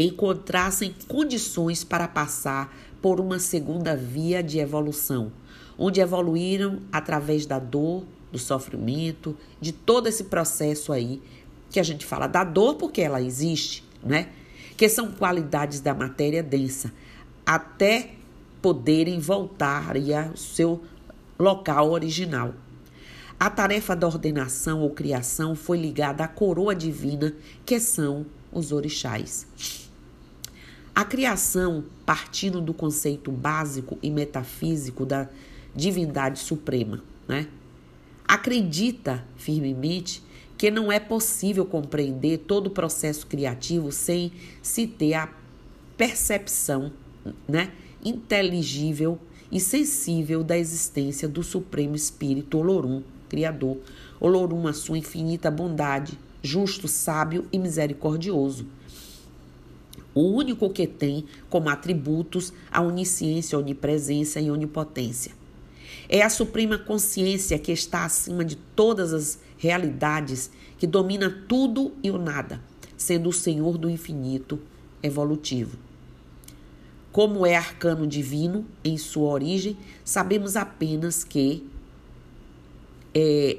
encontrassem 0.05 0.95
condições 1.09 1.83
para 1.83 2.07
passar 2.07 2.76
por 3.00 3.19
uma 3.21 3.38
segunda 3.38 3.97
via 3.97 4.43
de 4.43 4.59
evolução, 4.59 5.33
onde 5.79 6.00
evoluíram 6.00 6.81
através 6.93 7.47
da 7.47 7.59
dor, 7.59 8.05
do 8.31 8.38
sofrimento, 8.38 9.37
de 9.61 9.73
todo 9.73 10.09
esse 10.09 10.25
processo 10.25 10.93
aí 10.93 11.23
que 11.71 11.81
a 11.81 11.83
gente 11.83 12.05
fala 12.05 12.26
da 12.26 12.45
dor 12.45 12.75
porque 12.75 13.00
ela 13.00 13.23
existe, 13.23 13.83
né? 14.03 14.29
Que 14.76 14.88
são 14.88 15.12
qualidades 15.12 15.81
da 15.81 15.95
matéria 15.95 16.43
densa, 16.43 16.93
até 17.45 18.11
poderem 18.61 19.19
voltar 19.19 19.95
ao 19.97 20.37
seu 20.37 20.83
local 21.38 21.91
original. 21.91 22.55
A 23.38 23.50
tarefa 23.50 23.95
da 23.95 24.07
ordenação 24.07 24.81
ou 24.81 24.91
criação 24.91 25.55
foi 25.55 25.79
ligada 25.79 26.25
à 26.25 26.29
coroa 26.29 26.75
divina, 26.75 27.35
que 27.65 27.79
são 27.79 28.26
os 28.50 28.73
orixás. 28.73 29.47
A 30.97 31.05
criação, 31.05 31.85
partindo 32.07 32.59
do 32.59 32.73
conceito 32.73 33.31
básico 33.31 33.99
e 34.03 34.09
metafísico 34.09 35.05
da 35.05 35.29
divindade 35.75 36.38
suprema, 36.38 37.05
né? 37.29 37.49
Acredita 38.26 39.23
firmemente 39.37 40.23
que 40.57 40.71
não 40.71 40.91
é 40.91 40.99
possível 40.99 41.67
compreender 41.67 42.38
todo 42.38 42.69
o 42.69 42.71
processo 42.71 43.26
criativo 43.26 43.93
sem 43.93 44.33
se 44.62 44.87
ter 44.87 45.12
a 45.12 45.29
percepção, 45.99 46.91
né, 47.47 47.73
inteligível 48.03 49.19
e 49.53 49.61
sensível 49.61 50.43
da 50.43 50.57
existência 50.57 51.29
do 51.29 51.43
Supremo 51.43 51.95
Espírito 51.95 52.57
Olorum, 52.57 53.03
Criador. 53.29 53.76
Olorum, 54.19 54.67
a 54.67 54.73
sua 54.73 54.97
infinita 54.97 55.50
bondade, 55.50 56.19
justo, 56.43 56.88
sábio 56.88 57.47
e 57.53 57.59
misericordioso 57.59 58.67
o 60.16 60.23
único 60.23 60.70
que 60.70 60.87
tem 60.87 61.26
como 61.50 61.68
atributos 61.68 62.50
a 62.73 62.80
onisciência, 62.80 63.58
onipresença 63.58 64.40
e 64.40 64.50
onipotência. 64.50 65.32
É 66.08 66.23
a 66.23 66.30
suprema 66.30 66.78
consciência 66.78 67.58
que 67.58 67.70
está 67.70 68.06
acima 68.06 68.42
de 68.42 68.56
todas 68.56 69.12
as 69.12 69.38
realidades, 69.58 70.50
que 70.78 70.87
domina 70.87 71.44
tudo 71.46 71.92
e 72.02 72.11
o 72.11 72.16
nada, 72.16 72.62
sendo 72.96 73.28
o 73.28 73.32
Senhor 73.32 73.76
do 73.76 73.90
infinito 73.90 74.58
evolutivo. 75.02 75.76
Como 77.12 77.44
é 77.46 77.54
arcano 77.54 78.06
divino 78.06 78.64
em 78.82 78.96
sua 78.96 79.28
origem, 79.28 79.76
sabemos 80.02 80.56
apenas 80.56 81.25
que 81.25 81.62
é, 83.14 83.58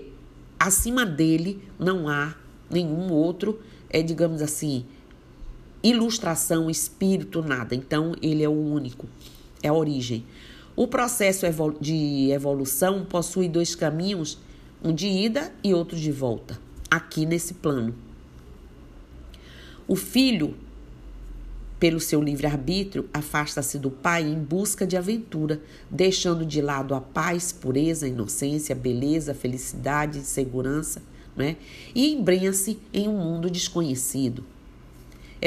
acima 0.59 1.05
dele 1.05 1.61
não 1.77 2.09
há 2.09 2.35
nenhum 2.67 3.11
outro, 3.11 3.59
é, 3.91 4.01
digamos 4.01 4.41
assim, 4.41 4.85
ilustração, 5.83 6.69
espírito, 6.69 7.41
nada. 7.41 7.75
Então, 7.75 8.15
ele 8.21 8.43
é 8.43 8.49
o 8.49 8.51
único, 8.51 9.07
é 9.61 9.67
a 9.67 9.73
origem. 9.73 10.25
O 10.75 10.87
processo 10.87 11.45
de 11.79 12.29
evolução 12.31 13.05
possui 13.05 13.49
dois 13.49 13.75
caminhos, 13.75 14.37
um 14.83 14.93
de 14.93 15.07
ida 15.07 15.51
e 15.63 15.73
outro 15.73 15.97
de 15.97 16.11
volta, 16.11 16.59
aqui 16.89 17.25
nesse 17.25 17.55
plano. 17.55 17.95
O 19.87 19.95
filho, 19.95 20.55
pelo 21.79 21.99
seu 21.99 22.21
livre-arbítrio, 22.21 23.09
afasta-se 23.13 23.79
do 23.79 23.89
pai 23.89 24.23
em 24.23 24.37
busca 24.37 24.85
de 24.85 24.97
aventura, 24.97 25.61
deixando 25.89 26.45
de 26.45 26.61
lado 26.61 26.93
a 26.93 27.01
paz, 27.01 27.51
pureza, 27.51 28.07
inocência, 28.07 28.75
beleza, 28.75 29.33
felicidade, 29.33 30.19
segurança, 30.21 31.01
né? 31.35 31.55
e 31.95 32.11
embrenha-se 32.13 32.79
em 32.93 33.07
um 33.07 33.17
mundo 33.17 33.49
desconhecido 33.49 34.43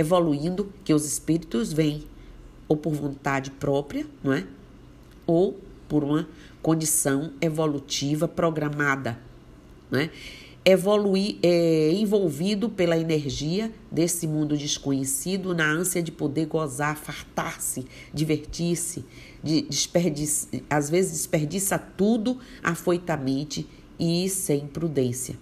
evoluindo 0.01 0.73
que 0.83 0.95
os 0.95 1.05
espíritos 1.05 1.73
vêm 1.73 2.05
ou 2.67 2.77
por 2.77 2.95
vontade 2.95 3.51
própria, 3.51 4.07
não 4.23 4.33
é? 4.33 4.47
Ou 5.27 5.61
por 5.89 6.03
uma 6.03 6.29
condição 6.63 7.33
evolutiva 7.41 8.27
programada, 8.27 9.19
né? 9.91 10.11
Evoluir 10.65 11.39
é, 11.43 11.91
envolvido 11.93 12.69
pela 12.69 12.97
energia 12.97 13.73
desse 13.91 14.27
mundo 14.27 14.57
desconhecido 14.57 15.55
na 15.55 15.67
ânsia 15.67 16.03
de 16.03 16.13
poder 16.13 16.47
gozar, 16.47 16.97
fartar-se, 16.97 17.87
divertir-se, 18.13 19.05
de 19.43 19.63
desperdiça, 19.63 20.49
às 20.69 20.91
vezes 20.91 21.13
desperdiça 21.13 21.79
tudo 21.79 22.39
afoitamente 22.63 23.67
e 23.99 24.29
sem 24.29 24.67
prudência. 24.67 25.39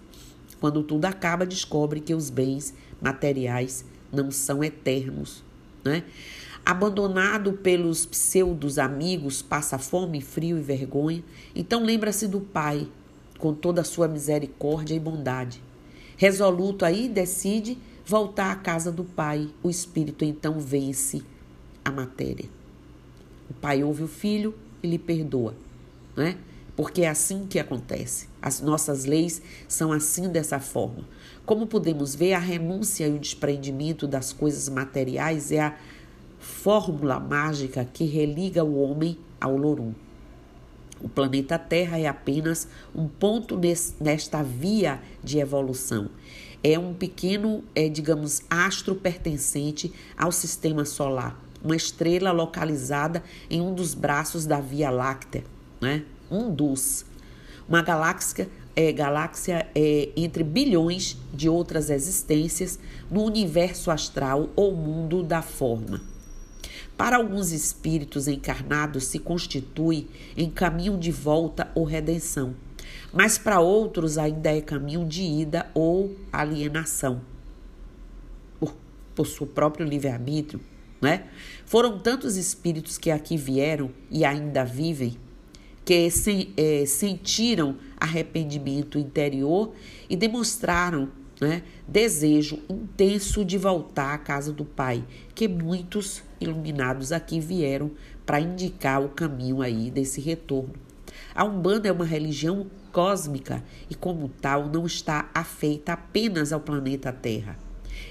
Quando 0.61 0.83
tudo 0.83 1.05
acaba, 1.05 1.44
descobre 1.44 2.01
que 2.01 2.14
os 2.14 2.31
bens 2.31 2.73
materiais 3.01 3.85
não 4.12 4.31
são 4.31 4.62
eternos, 4.62 5.42
né? 5.85 6.05
Abandonado 6.64 7.55
pelos 7.55 8.05
pseudos 8.05 8.79
amigos, 8.79 9.40
passa 9.40 9.79
fome, 9.79 10.21
frio 10.21 10.59
e 10.59 10.62
vergonha. 10.62 11.25
Então 11.55 11.83
lembra-se 11.83 12.27
do 12.27 12.40
Pai, 12.40 12.87
com 13.38 13.55
toda 13.55 13.81
a 13.81 13.85
sua 13.85 14.07
misericórdia 14.07 14.94
e 14.94 15.01
bondade. 15.01 15.62
Resoluto 16.16 16.85
aí, 16.85 17.09
decide 17.09 17.79
voltar 18.05 18.51
à 18.53 18.57
casa 18.57 18.92
do 18.92 19.05
Pai. 19.05 19.49
O 19.62 19.71
Espírito 19.71 20.25
então 20.25 20.59
vence 20.61 21.23
a 21.85 21.90
matéria. 21.90 22.47
O 23.49 23.55
Pai 23.55 23.83
ouve 23.83 24.03
o 24.03 24.09
Filho 24.09 24.55
e 24.83 24.88
lhe 24.88 24.99
perdoa, 24.99 25.55
né? 26.14 26.37
Porque 26.79 27.03
é 27.03 27.09
assim 27.09 27.45
que 27.45 27.59
acontece. 27.59 28.29
As 28.41 28.61
nossas 28.61 29.05
leis 29.05 29.43
são 29.67 29.91
assim 29.91 30.29
dessa 30.29 30.61
forma. 30.61 31.03
Como 31.45 31.67
podemos 31.67 32.14
ver, 32.14 32.35
a 32.35 32.38
renúncia 32.38 33.09
e 33.09 33.17
o 33.17 33.19
desprendimento 33.19 34.07
das 34.07 34.33
coisas 34.33 34.69
materiais 34.69 35.51
é 35.51 35.59
a 35.59 35.77
fórmula 36.38 37.19
mágica 37.19 37.85
que 37.85 38.05
religa 38.05 38.62
o 38.62 38.81
homem 38.81 39.19
ao 39.41 39.57
Lorum. 39.57 39.93
O 41.01 41.09
planeta 41.09 41.59
Terra 41.59 41.99
é 41.99 42.07
apenas 42.07 42.69
um 42.95 43.09
ponto 43.09 43.59
nesta 44.01 44.45
via 44.45 45.03
de 45.21 45.41
evolução. 45.41 46.09
É 46.62 46.79
um 46.79 46.95
pequeno, 46.95 47.64
é, 47.75 47.88
digamos, 47.88 48.43
astro 48.49 48.95
pertencente 48.95 49.93
ao 50.17 50.31
sistema 50.31 50.85
solar, 50.85 51.43
uma 51.61 51.75
estrela 51.75 52.31
localizada 52.31 53.21
em 53.51 53.61
um 53.61 53.75
dos 53.75 53.95
braços 53.95 54.47
da 54.47 54.61
Via 54.61 54.91
Láctea, 54.91 55.43
né? 55.81 56.05
Um 56.31 56.53
dos. 56.53 57.05
Uma 57.69 57.83
galáxia 57.83 58.49
é, 58.79 58.93
galáxia 58.93 59.67
é, 59.75 60.11
entre 60.17 60.45
bilhões 60.45 61.17
de 61.35 61.49
outras 61.49 61.91
existências 61.91 62.79
no 63.11 63.25
universo 63.25 63.91
astral 63.91 64.51
ou 64.55 64.73
mundo 64.73 65.21
da 65.25 65.43
forma. 65.43 66.01
Para 66.97 67.17
alguns 67.17 67.51
espíritos 67.51 68.29
encarnados 68.29 69.07
se 69.07 69.19
constitui 69.19 70.07
em 70.37 70.49
caminho 70.49 70.97
de 70.97 71.11
volta 71.11 71.69
ou 71.75 71.83
redenção, 71.83 72.55
mas 73.12 73.37
para 73.37 73.59
outros 73.59 74.17
ainda 74.17 74.57
é 74.57 74.61
caminho 74.61 75.05
de 75.05 75.25
ida 75.25 75.69
ou 75.75 76.17
alienação. 76.33 77.21
Por, 78.61 78.77
por 79.12 79.27
seu 79.27 79.45
próprio 79.45 79.85
livre-arbítrio, 79.85 80.61
né? 81.01 81.27
Foram 81.67 81.99
tantos 81.99 82.37
espíritos 82.37 82.97
que 82.97 83.11
aqui 83.11 83.37
vieram 83.37 83.91
e 84.09 84.25
ainda 84.25 84.64
vivem 84.64 85.19
que 85.88 86.11
se, 86.11 86.53
é, 86.55 86.85
sentiram 86.85 87.77
arrependimento 87.96 88.98
interior 88.98 89.72
e 90.11 90.16
demonstraram 90.16 91.09
né, 91.40 91.62
desejo 91.87 92.59
intenso 92.68 93.42
de 93.42 93.57
voltar 93.57 94.12
à 94.12 94.18
casa 94.18 94.53
do 94.53 94.66
Pai, 94.66 95.03
que 95.35 95.48
muitos 95.48 96.22
iluminados 96.38 97.11
aqui 97.11 97.40
vieram 97.40 97.90
para 98.27 98.38
indicar 98.38 99.03
o 99.03 99.09
caminho 99.09 99.62
aí 99.62 99.90
desse 99.90 100.20
retorno. 100.20 100.74
A 101.35 101.42
Umbanda 101.42 101.88
é 101.88 101.92
uma 101.92 102.05
religião 102.05 102.66
cósmica 102.92 103.64
e, 103.88 103.94
como 103.94 104.29
tal, 104.29 104.68
não 104.68 104.85
está 104.85 105.31
afeita 105.33 105.94
apenas 105.94 106.53
ao 106.53 106.61
planeta 106.61 107.11
Terra. 107.14 107.59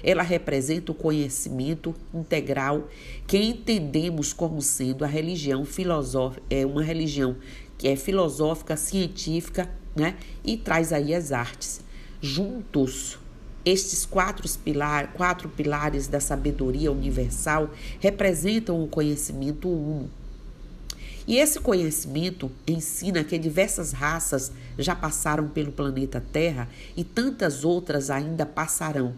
Ela 0.02 0.22
representa 0.22 0.92
o 0.92 0.94
conhecimento 0.94 1.94
integral 2.12 2.88
que 3.26 3.38
entendemos 3.38 4.32
como 4.32 4.60
sendo 4.60 5.04
a 5.04 5.08
religião 5.08 5.64
filosófica, 5.64 6.42
é 6.50 6.66
uma 6.66 6.82
religião 6.82 7.36
que 7.78 7.88
é 7.88 7.96
filosófica, 7.96 8.76
científica, 8.76 9.70
né? 9.94 10.16
E 10.44 10.56
traz 10.56 10.92
aí 10.92 11.14
as 11.14 11.32
artes. 11.32 11.80
Juntos, 12.20 13.18
estes 13.64 14.04
quatro, 14.04 14.48
pilar, 14.58 15.12
quatro 15.12 15.48
pilares 15.48 16.08
da 16.08 16.20
sabedoria 16.20 16.90
universal 16.90 17.70
representam 18.00 18.82
o 18.82 18.88
conhecimento 18.88 19.68
uno. 19.68 20.10
E 21.26 21.36
esse 21.36 21.60
conhecimento 21.60 22.50
ensina 22.66 23.22
que 23.22 23.38
diversas 23.38 23.92
raças 23.92 24.50
já 24.78 24.96
passaram 24.96 25.46
pelo 25.46 25.70
planeta 25.70 26.24
Terra 26.32 26.68
e 26.96 27.04
tantas 27.04 27.64
outras 27.64 28.08
ainda 28.08 28.46
passarão. 28.46 29.14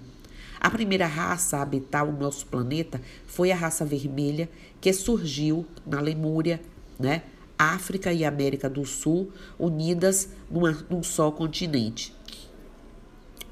A 0.61 0.68
primeira 0.68 1.07
raça 1.07 1.57
a 1.57 1.62
habitar 1.62 2.07
o 2.07 2.12
nosso 2.12 2.46
planeta 2.46 3.01
foi 3.27 3.53
a 3.53 3.57
raça 3.57 3.85
vermelha, 3.85 4.51
que 4.81 4.92
surgiu 4.92 5.64
na 5.87 6.01
Lemúria, 6.01 6.61
né? 6.99 7.23
África 7.61 8.11
e 8.11 8.25
América 8.25 8.70
do 8.70 8.87
Sul 8.87 9.31
unidas 9.59 10.31
numa, 10.51 10.73
num 10.88 11.03
só 11.03 11.31
continente. 11.31 12.16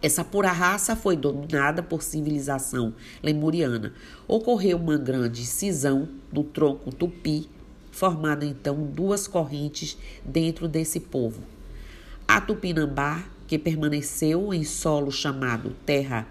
Essa 0.00 0.24
pura 0.24 0.50
raça 0.50 0.96
foi 0.96 1.14
dominada 1.14 1.82
por 1.82 2.02
civilização 2.02 2.94
lemuriana. 3.22 3.92
Ocorreu 4.26 4.78
uma 4.78 4.96
grande 4.96 5.44
cisão 5.44 6.08
do 6.32 6.42
tronco 6.42 6.90
tupi, 6.90 7.50
formando 7.90 8.46
então 8.46 8.82
duas 8.82 9.28
correntes 9.28 9.98
dentro 10.24 10.66
desse 10.66 11.00
povo. 11.00 11.42
A 12.26 12.40
Tupinambá, 12.40 13.24
que 13.46 13.58
permaneceu 13.58 14.54
em 14.54 14.64
solo 14.64 15.10
chamado 15.10 15.76
Terra 15.84 16.26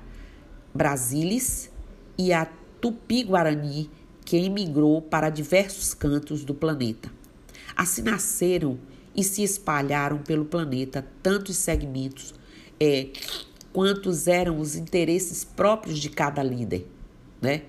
Brasilis, 0.74 1.70
e 2.18 2.34
a 2.34 2.48
Tupi-Guarani, 2.82 3.92
que 4.26 4.38
emigrou 4.38 5.00
para 5.00 5.30
diversos 5.30 5.94
cantos 5.94 6.44
do 6.44 6.56
planeta. 6.56 7.17
Assim 7.78 8.02
nasceram 8.02 8.80
e 9.16 9.24
se 9.24 9.44
espalharam 9.44 10.18
pelo 10.18 10.46
planeta 10.46 11.06
tantos 11.22 11.58
segmentos 11.58 12.34
é, 12.80 13.10
quantos 13.72 14.26
eram 14.28 14.60
os 14.60 14.76
interesses 14.76 15.44
próprios 15.44 16.00
de 16.00 16.10
cada 16.10 16.42
líder. 16.42 16.88
Né? 17.40 17.62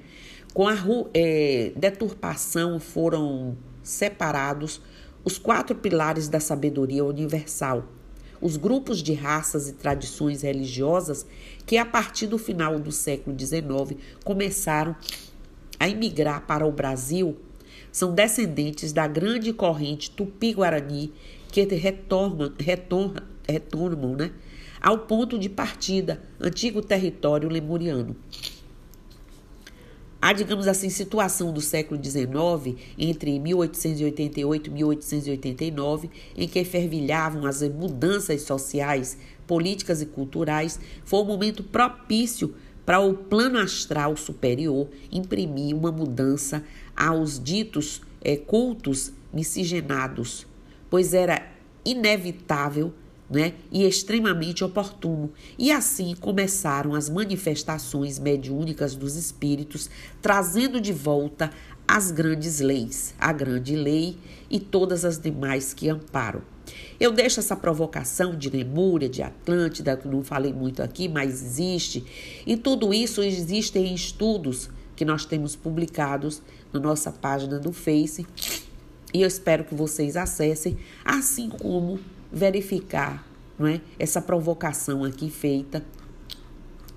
Com 0.54 0.66
a 0.66 0.74
é, 1.12 1.72
deturpação 1.76 2.80
foram 2.80 3.54
separados 3.82 4.80
os 5.22 5.36
quatro 5.36 5.76
pilares 5.76 6.26
da 6.26 6.40
sabedoria 6.40 7.04
universal, 7.04 7.84
os 8.40 8.56
grupos 8.56 9.02
de 9.02 9.12
raças 9.12 9.68
e 9.68 9.74
tradições 9.74 10.40
religiosas 10.40 11.26
que, 11.66 11.76
a 11.76 11.84
partir 11.84 12.28
do 12.28 12.38
final 12.38 12.78
do 12.78 12.90
século 12.90 13.38
XIX, 13.38 14.00
começaram 14.24 14.96
a 15.78 15.86
imigrar 15.86 16.46
para 16.46 16.66
o 16.66 16.72
Brasil, 16.72 17.36
são 17.92 18.14
descendentes 18.14 18.92
da 18.92 19.06
grande 19.06 19.52
corrente 19.52 20.10
tupi-guarani 20.10 21.12
que 21.50 21.64
retornam, 21.64 22.52
retornam, 22.58 23.22
retornam 23.48 24.16
né, 24.16 24.30
ao 24.80 24.98
ponto 24.98 25.38
de 25.38 25.48
partida, 25.48 26.22
antigo 26.40 26.82
território 26.82 27.48
lemuriano. 27.48 28.16
A, 30.20 30.32
digamos 30.32 30.66
assim, 30.66 30.90
situação 30.90 31.52
do 31.52 31.60
século 31.60 32.02
XIX, 32.02 32.76
entre 32.98 33.38
1888 33.38 34.68
e 34.68 34.72
1889, 34.72 36.10
em 36.36 36.48
que 36.48 36.64
fervilhavam 36.64 37.46
as 37.46 37.62
mudanças 37.62 38.42
sociais, 38.42 39.16
políticas 39.46 40.02
e 40.02 40.06
culturais, 40.06 40.80
foi 41.04 41.20
um 41.20 41.24
momento 41.24 41.62
propício 41.62 42.52
para 42.84 42.98
o 42.98 43.14
plano 43.14 43.58
astral 43.58 44.16
superior 44.16 44.88
imprimir 45.12 45.76
uma 45.76 45.92
mudança 45.92 46.64
aos 46.98 47.38
ditos 47.38 48.02
é, 48.20 48.36
cultos 48.36 49.12
miscigenados, 49.32 50.44
pois 50.90 51.14
era 51.14 51.46
inevitável 51.84 52.92
né, 53.30 53.54
e 53.70 53.84
extremamente 53.84 54.64
oportuno. 54.64 55.30
E 55.56 55.70
assim 55.70 56.16
começaram 56.16 56.94
as 56.94 57.08
manifestações 57.08 58.18
mediúnicas 58.18 58.96
dos 58.96 59.14
espíritos, 59.14 59.88
trazendo 60.20 60.80
de 60.80 60.92
volta 60.92 61.50
as 61.86 62.10
grandes 62.10 62.58
leis, 62.60 63.14
a 63.18 63.32
grande 63.32 63.76
lei 63.76 64.18
e 64.50 64.58
todas 64.58 65.04
as 65.04 65.18
demais 65.18 65.72
que 65.72 65.88
amparam. 65.88 66.42
Eu 67.00 67.12
deixo 67.12 67.40
essa 67.40 67.56
provocação 67.56 68.36
de 68.36 68.50
Lemúria, 68.50 69.08
de 69.08 69.22
Atlântida, 69.22 69.96
que 69.96 70.08
não 70.08 70.22
falei 70.22 70.52
muito 70.52 70.82
aqui, 70.82 71.08
mas 71.08 71.42
existe. 71.42 72.04
E 72.46 72.56
tudo 72.56 72.92
isso 72.92 73.22
existe 73.22 73.78
em 73.78 73.94
estudos 73.94 74.68
que 74.94 75.04
nós 75.04 75.24
temos 75.24 75.54
publicados 75.54 76.42
na 76.72 76.80
nossa 76.80 77.10
página 77.12 77.58
do 77.58 77.72
Face. 77.72 78.26
E 79.12 79.22
eu 79.22 79.28
espero 79.28 79.64
que 79.64 79.74
vocês 79.74 80.16
acessem, 80.16 80.76
assim 81.04 81.48
como 81.48 81.98
verificar 82.30 83.26
não 83.58 83.66
é, 83.66 83.80
essa 83.98 84.20
provocação 84.20 85.02
aqui 85.02 85.30
feita 85.30 85.84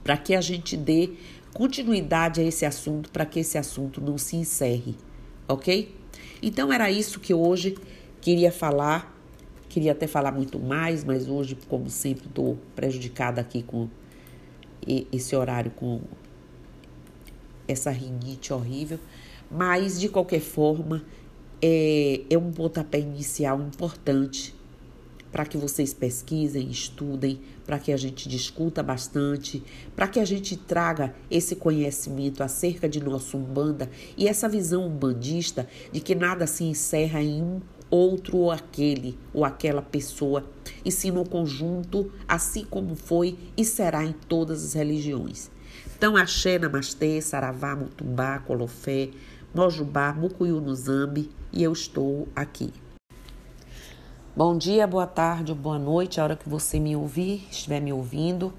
para 0.04 0.18
que 0.18 0.36
a 0.36 0.42
gente 0.42 0.78
dê 0.78 1.12
continuidade 1.54 2.42
a 2.42 2.44
esse 2.44 2.66
assunto, 2.66 3.10
para 3.12 3.26
que 3.26 3.40
esse 3.40 3.58
assunto 3.58 4.00
não 4.00 4.18
se 4.18 4.36
encerre, 4.36 4.96
ok? 5.48 5.96
Então 6.42 6.72
era 6.72 6.90
isso 6.90 7.20
que 7.20 7.34
hoje 7.34 7.78
queria 8.20 8.52
falar. 8.52 9.18
Queria 9.70 9.94
até 9.94 10.06
falar 10.06 10.32
muito 10.32 10.60
mais, 10.60 11.04
mas 11.04 11.30
hoje, 11.30 11.58
como 11.70 11.90
sempre, 11.90 12.28
estou 12.28 12.58
prejudicada 12.76 13.40
aqui 13.40 13.64
com 13.64 13.88
esse 15.12 15.36
horário, 15.36 15.72
com 15.72 16.02
essa 17.68 17.90
rinite 17.90 18.52
horrível. 18.52 19.00
Mas, 19.52 20.00
de 20.00 20.08
qualquer 20.08 20.40
forma, 20.40 21.04
é, 21.62 22.22
é 22.30 22.38
um 22.38 22.52
pontapé 22.52 23.00
inicial 23.00 23.62
importante 23.62 24.56
para 25.32 25.46
que 25.46 25.58
vocês 25.58 25.94
pesquisem, 25.94 26.70
estudem, 26.70 27.40
para 27.66 27.80
que 27.80 27.92
a 27.92 27.98
gente 27.98 28.28
discuta 28.28 28.84
bastante, 28.84 29.64
para 29.96 30.08
que 30.08 30.20
a 30.20 30.26
gente 30.26 30.58
traga 30.58 31.16
esse 31.30 31.56
conhecimento 31.56 32.44
acerca 32.44 32.88
de 32.90 33.02
nossa 33.02 33.38
Umbanda 33.38 33.90
e 34.18 34.28
essa 34.28 34.50
visão 34.50 34.88
umbandista 34.88 35.68
de 35.92 36.02
que 36.02 36.14
nada 36.14 36.46
se 36.46 36.66
encerra 36.66 37.22
em 37.22 37.42
um 37.42 37.62
outro 37.90 38.38
ou 38.38 38.52
aquele 38.52 39.18
ou 39.34 39.46
aquela 39.46 39.82
pessoa, 39.82 40.46
e 40.84 40.92
sim 40.92 41.12
no 41.12 41.28
conjunto, 41.28 42.12
assim 42.28 42.66
como 42.70 42.96
foi 42.96 43.38
e 43.56 43.64
será 43.64 44.04
em 44.04 44.14
todas 44.14 44.64
as 44.64 44.74
religiões. 44.74 45.50
Então, 45.98 46.18
Axé, 46.18 46.58
Namastê, 46.58 47.22
Saravá, 47.22 47.76
Mutumbá, 47.76 48.40
Colofé, 48.40 49.10
Mojubá, 49.54 50.14
Mucuyu 50.14 50.62
no 50.62 50.74
Zambi, 50.74 51.30
e 51.52 51.62
eu 51.62 51.74
estou 51.74 52.26
aqui. 52.34 52.72
Bom 54.34 54.58
dia, 54.58 54.88
boa 54.88 55.06
tarde, 55.06 55.54
boa 55.54 55.78
noite, 55.78 56.22
a 56.22 56.24
hora 56.24 56.38
que 56.38 56.48
você 56.48 56.80
me 56.80 56.96
ouvir, 56.96 57.46
estiver 57.52 57.82
me 57.82 57.92
ouvindo. 57.92 58.54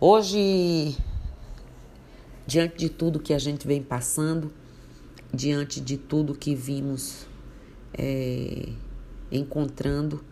Hoje, 0.00 0.96
diante 2.46 2.78
de 2.78 2.88
tudo 2.88 3.18
que 3.18 3.34
a 3.34 3.38
gente 3.38 3.66
vem 3.66 3.82
passando, 3.82 4.50
diante 5.30 5.78
de 5.78 5.98
tudo 5.98 6.34
que 6.34 6.54
vimos 6.54 7.26
é, 7.92 8.70
encontrando 9.30 10.24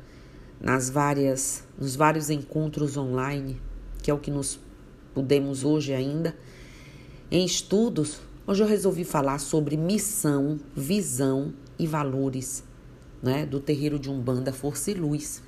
nas 0.59 0.89
várias, 0.89 1.65
nos 1.79 1.95
vários 1.95 2.31
encontros 2.31 2.97
online, 2.97 3.61
que 4.03 4.11
é 4.11 4.15
o 4.15 4.19
que 4.19 4.31
nos 4.31 4.59
podemos 5.13 5.65
hoje 5.65 5.93
ainda, 5.93 6.35
em 7.31 7.45
estudos, 7.45 8.21
hoje 8.47 8.63
eu 8.63 8.67
resolvi 8.67 9.05
falar 9.05 9.39
sobre 9.39 9.77
missão, 9.77 10.59
visão 10.75 11.53
e 11.79 11.87
valores 11.87 12.63
né, 13.23 13.45
do 13.45 13.59
terreiro 13.59 13.99
de 13.99 14.09
Umbanda 14.09 14.53
Força 14.53 14.91
e 14.91 14.95
Luz, 14.95 15.43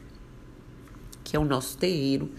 que 1.22 1.36
é 1.36 1.38
o 1.38 1.44
nosso 1.44 1.78
terreiro, 1.78 2.30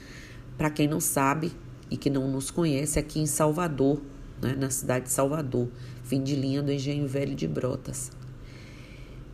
para 0.58 0.70
quem 0.70 0.88
não 0.88 1.00
sabe 1.00 1.52
e 1.90 1.96
que 1.96 2.10
não 2.10 2.30
nos 2.30 2.52
conhece, 2.52 3.00
aqui 3.00 3.20
em 3.20 3.26
Salvador, 3.26 4.02
né, 4.42 4.56
na 4.56 4.70
cidade 4.70 5.06
de 5.06 5.12
Salvador, 5.12 5.70
fim 6.04 6.22
de 6.22 6.36
linha 6.36 6.62
do 6.62 6.72
Engenho 6.72 7.08
Velho 7.08 7.36
de 7.36 7.48
Brotas. 7.48 8.12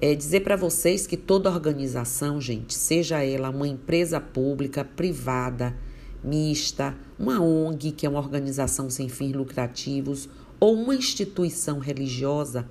É 0.02 0.14
dizer 0.14 0.42
para 0.42 0.56
vocês 0.56 1.08
que 1.08 1.18
toda 1.18 1.50
organização, 1.50 2.40
gente, 2.40 2.74
seja 2.74 3.24
ela 3.24 3.50
uma 3.50 3.68
empresa 3.68 4.20
pública, 4.20 4.84
privada, 4.84 5.76
mista, 6.24 6.96
uma 7.18 7.40
ONG, 7.40 7.92
que 7.92 8.06
é 8.06 8.10
uma 8.10 8.20
organização 8.20 8.90
sem 8.90 9.08
fins 9.08 9.34
lucrativos, 9.34 10.30
ou 10.66 10.74
uma 10.74 10.96
instituição 10.96 11.78
religiosa, 11.78 12.68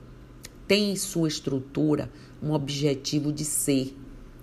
tem 0.66 0.90
em 0.90 0.96
sua 0.96 1.28
estrutura 1.28 2.10
um 2.42 2.50
objetivo 2.50 3.32
de 3.32 3.44
ser, 3.44 3.96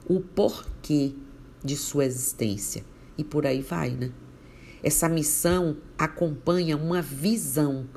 o 0.07 0.21
porquê 0.21 1.11
de 1.61 1.75
sua 1.75 2.05
existência. 2.05 2.85
E 3.17 3.25
por 3.25 3.45
aí 3.45 3.61
vai, 3.61 3.89
né? 3.89 4.09
Essa 4.81 5.09
missão 5.09 5.75
acompanha 5.97 6.77
uma 6.77 7.01
visão 7.01 7.89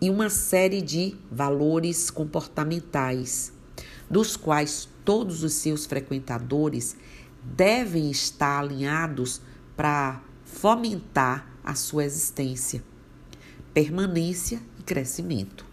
e 0.00 0.08
uma 0.08 0.30
série 0.30 0.80
de 0.80 1.14
valores 1.30 2.10
comportamentais, 2.10 3.52
dos 4.08 4.38
quais 4.38 4.88
todos 5.04 5.42
os 5.42 5.52
seus 5.52 5.84
frequentadores 5.84 6.96
devem 7.42 8.10
estar 8.10 8.58
alinhados 8.58 9.42
para 9.76 10.24
fomentar 10.46 11.46
a 11.62 11.74
sua 11.74 12.06
existência, 12.06 12.82
permanência 13.74 14.62
crescimento. 14.84 15.66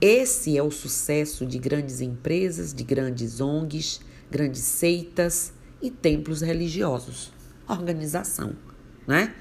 Esse 0.00 0.56
é 0.56 0.62
o 0.62 0.70
sucesso 0.70 1.44
de 1.44 1.58
grandes 1.58 2.00
empresas, 2.00 2.72
de 2.72 2.82
grandes 2.82 3.40
ONGs, 3.40 4.00
grandes 4.30 4.62
seitas 4.62 5.52
e 5.82 5.90
templos 5.90 6.40
religiosos. 6.40 7.32
Organização, 7.68 8.54
né? 9.06 9.34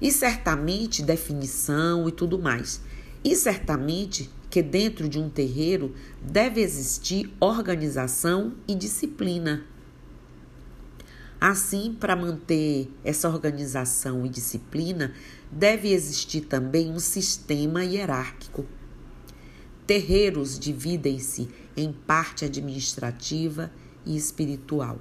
E 0.00 0.10
certamente 0.10 1.02
definição 1.02 2.08
e 2.08 2.12
tudo 2.12 2.38
mais. 2.38 2.80
E 3.22 3.36
certamente 3.36 4.30
que 4.48 4.62
dentro 4.62 5.08
de 5.08 5.18
um 5.18 5.30
terreiro 5.30 5.94
deve 6.20 6.60
existir 6.60 7.32
organização 7.38 8.54
e 8.66 8.74
disciplina. 8.74 9.64
Assim, 11.40 11.96
para 11.98 12.14
manter 12.14 12.90
essa 13.02 13.28
organização 13.28 14.26
e 14.26 14.28
disciplina, 14.28 15.14
deve 15.50 15.90
existir 15.90 16.42
também 16.42 16.90
um 16.90 16.98
sistema 16.98 17.82
hierárquico 17.82 18.66
terreiros 19.90 20.56
dividem-se 20.56 21.48
em 21.76 21.92
parte 21.92 22.44
administrativa 22.44 23.72
e 24.06 24.16
espiritual. 24.16 25.00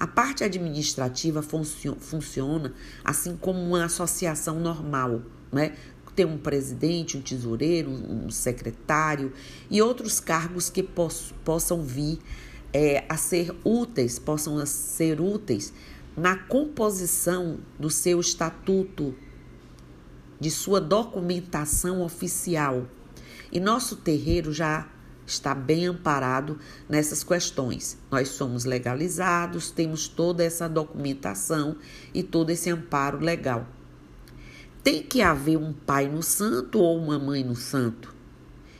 A 0.00 0.06
parte 0.06 0.42
administrativa 0.42 1.42
funcio 1.42 1.98
funciona 2.00 2.72
assim 3.04 3.36
como 3.36 3.60
uma 3.60 3.84
associação 3.84 4.58
normal, 4.58 5.20
né? 5.52 5.76
Tem 6.16 6.24
um 6.24 6.38
presidente, 6.38 7.18
um 7.18 7.20
tesoureiro, 7.20 7.90
um 7.90 8.30
secretário 8.30 9.30
e 9.70 9.82
outros 9.82 10.20
cargos 10.20 10.70
que 10.70 10.82
poss 10.82 11.34
possam 11.44 11.82
vir 11.82 12.18
é, 12.72 13.04
a 13.08 13.16
ser 13.16 13.54
úteis, 13.64 14.18
possam 14.18 14.64
ser 14.66 15.20
úteis 15.20 15.72
na 16.16 16.36
composição 16.36 17.58
do 17.78 17.90
seu 17.90 18.20
estatuto, 18.20 19.14
de 20.40 20.50
sua 20.50 20.80
documentação 20.80 22.02
oficial. 22.02 22.86
E 23.50 23.60
nosso 23.60 23.96
terreiro 23.96 24.52
já 24.52 24.88
está 25.26 25.54
bem 25.54 25.86
amparado 25.86 26.58
nessas 26.88 27.22
questões. 27.22 27.96
Nós 28.10 28.28
somos 28.28 28.64
legalizados, 28.64 29.70
temos 29.70 30.08
toda 30.08 30.42
essa 30.42 30.68
documentação 30.68 31.76
e 32.12 32.22
todo 32.22 32.50
esse 32.50 32.70
amparo 32.70 33.18
legal. 33.18 33.66
Tem 34.82 35.02
que 35.02 35.22
haver 35.22 35.56
um 35.56 35.72
pai 35.72 36.08
no 36.08 36.22
santo 36.22 36.80
ou 36.80 36.98
uma 36.98 37.18
mãe 37.18 37.44
no 37.44 37.54
santo. 37.54 38.12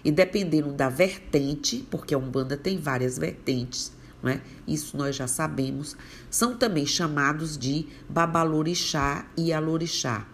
E 0.04 0.10
dependendo 0.10 0.72
da 0.72 0.88
vertente, 0.88 1.86
porque 1.90 2.14
a 2.14 2.18
Umbanda 2.18 2.56
tem 2.56 2.78
várias 2.78 3.16
vertentes, 3.18 3.92
é? 4.24 4.40
isso 4.66 4.96
nós 4.96 5.16
já 5.16 5.26
sabemos, 5.26 5.96
são 6.30 6.56
também 6.56 6.86
chamados 6.86 7.58
de 7.58 7.86
babalorixá 8.08 9.26
e 9.36 9.52
alorixá. 9.52 10.26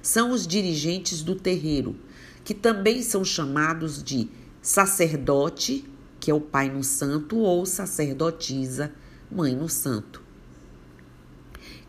São 0.00 0.30
os 0.30 0.46
dirigentes 0.46 1.22
do 1.22 1.34
terreiro, 1.34 1.96
que 2.44 2.54
também 2.54 3.02
são 3.02 3.24
chamados 3.24 4.02
de 4.02 4.30
sacerdote, 4.62 5.84
que 6.18 6.30
é 6.30 6.34
o 6.34 6.40
pai 6.40 6.70
no 6.70 6.82
santo, 6.82 7.36
ou 7.38 7.66
sacerdotisa, 7.66 8.92
mãe 9.30 9.54
no 9.54 9.68
santo, 9.68 10.22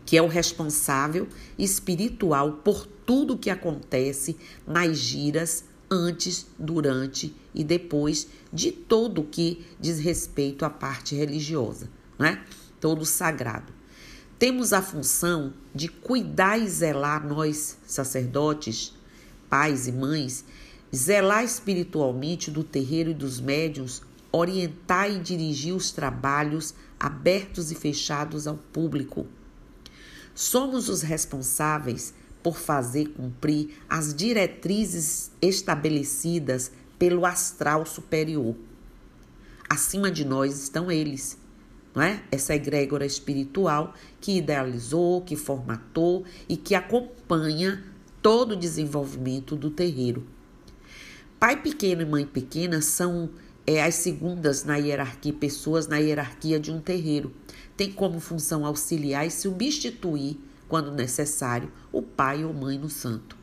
que 0.04 0.16
é 0.16 0.22
o 0.22 0.26
responsável 0.26 1.26
espiritual 1.58 2.60
por 2.64 2.86
tudo 2.86 3.38
que 3.38 3.48
acontece 3.48 4.36
nas 4.66 4.98
giras 4.98 5.64
antes, 5.90 6.46
durante 6.58 7.34
e 7.52 7.64
depois 7.64 8.28
de 8.52 8.70
todo 8.70 9.22
o 9.22 9.26
que 9.26 9.66
diz 9.80 9.98
respeito 9.98 10.64
à 10.64 10.70
parte 10.70 11.14
religiosa, 11.14 11.90
né? 12.18 12.44
Todo 12.80 13.04
sagrado. 13.04 13.72
Temos 14.38 14.72
a 14.72 14.80
função 14.80 15.52
de 15.74 15.88
cuidar 15.88 16.58
e 16.58 16.68
zelar 16.68 17.26
nós, 17.26 17.76
sacerdotes, 17.86 18.94
pais 19.50 19.88
e 19.88 19.92
mães, 19.92 20.44
zelar 20.94 21.44
espiritualmente 21.44 22.50
do 22.50 22.64
terreiro 22.64 23.10
e 23.10 23.14
dos 23.14 23.40
médiuns, 23.40 24.02
orientar 24.32 25.10
e 25.10 25.18
dirigir 25.18 25.74
os 25.74 25.90
trabalhos 25.90 26.74
abertos 26.98 27.70
e 27.70 27.74
fechados 27.74 28.46
ao 28.46 28.56
público. 28.56 29.26
Somos 30.34 30.88
os 30.88 31.02
responsáveis 31.02 32.14
por 32.42 32.56
fazer 32.56 33.08
cumprir 33.08 33.76
as 33.88 34.14
diretrizes 34.14 35.30
estabelecidas 35.40 36.72
pelo 36.98 37.24
astral 37.24 37.86
superior. 37.86 38.54
Acima 39.68 40.10
de 40.10 40.24
nós 40.24 40.62
estão 40.62 40.90
eles, 40.90 41.38
não 41.94 42.02
é? 42.02 42.22
Essa 42.30 42.54
egrégora 42.54 43.06
espiritual 43.06 43.94
que 44.20 44.38
idealizou, 44.38 45.22
que 45.22 45.36
formatou 45.36 46.24
e 46.48 46.56
que 46.56 46.74
acompanha 46.74 47.84
todo 48.20 48.52
o 48.52 48.56
desenvolvimento 48.56 49.56
do 49.56 49.70
terreiro. 49.70 50.26
Pai 51.38 51.62
pequeno 51.62 52.02
e 52.02 52.04
mãe 52.04 52.26
pequena 52.26 52.82
são 52.82 53.30
é, 53.66 53.82
as 53.82 53.94
segundas 53.94 54.64
na 54.64 54.76
hierarquia, 54.76 55.32
pessoas 55.32 55.86
na 55.86 55.96
hierarquia 55.96 56.60
de 56.60 56.70
um 56.70 56.80
terreiro. 56.80 57.32
Tem 57.76 57.90
como 57.90 58.20
função 58.20 58.66
auxiliar 58.66 59.26
e 59.26 59.30
substituir 59.30 60.38
quando 60.70 60.92
necessário, 60.92 61.70
o 61.90 62.00
pai 62.00 62.44
ou 62.44 62.54
mãe 62.54 62.78
no 62.78 62.88
santo. 62.88 63.36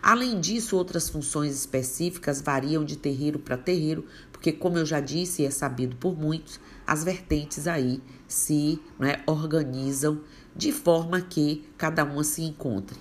Além 0.00 0.40
disso, 0.40 0.76
outras 0.76 1.08
funções 1.08 1.54
específicas 1.54 2.40
variam 2.40 2.84
de 2.84 2.96
terreiro 2.96 3.38
para 3.38 3.56
terreiro, 3.56 4.06
porque, 4.30 4.52
como 4.52 4.78
eu 4.78 4.86
já 4.86 5.00
disse 5.00 5.42
e 5.42 5.44
é 5.44 5.50
sabido 5.50 5.96
por 5.96 6.16
muitos, 6.16 6.60
as 6.86 7.02
vertentes 7.02 7.66
aí 7.66 8.00
se 8.28 8.80
né, 8.98 9.22
organizam 9.26 10.20
de 10.54 10.70
forma 10.70 11.20
que 11.20 11.68
cada 11.76 12.04
uma 12.04 12.22
se 12.22 12.42
encontre. 12.42 12.98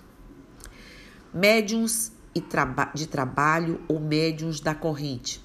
Médiuns 1.34 2.12
de 2.96 3.08
trabalho 3.08 3.82
ou 3.88 4.00
médiuns 4.00 4.60
da 4.60 4.74
corrente. 4.74 5.44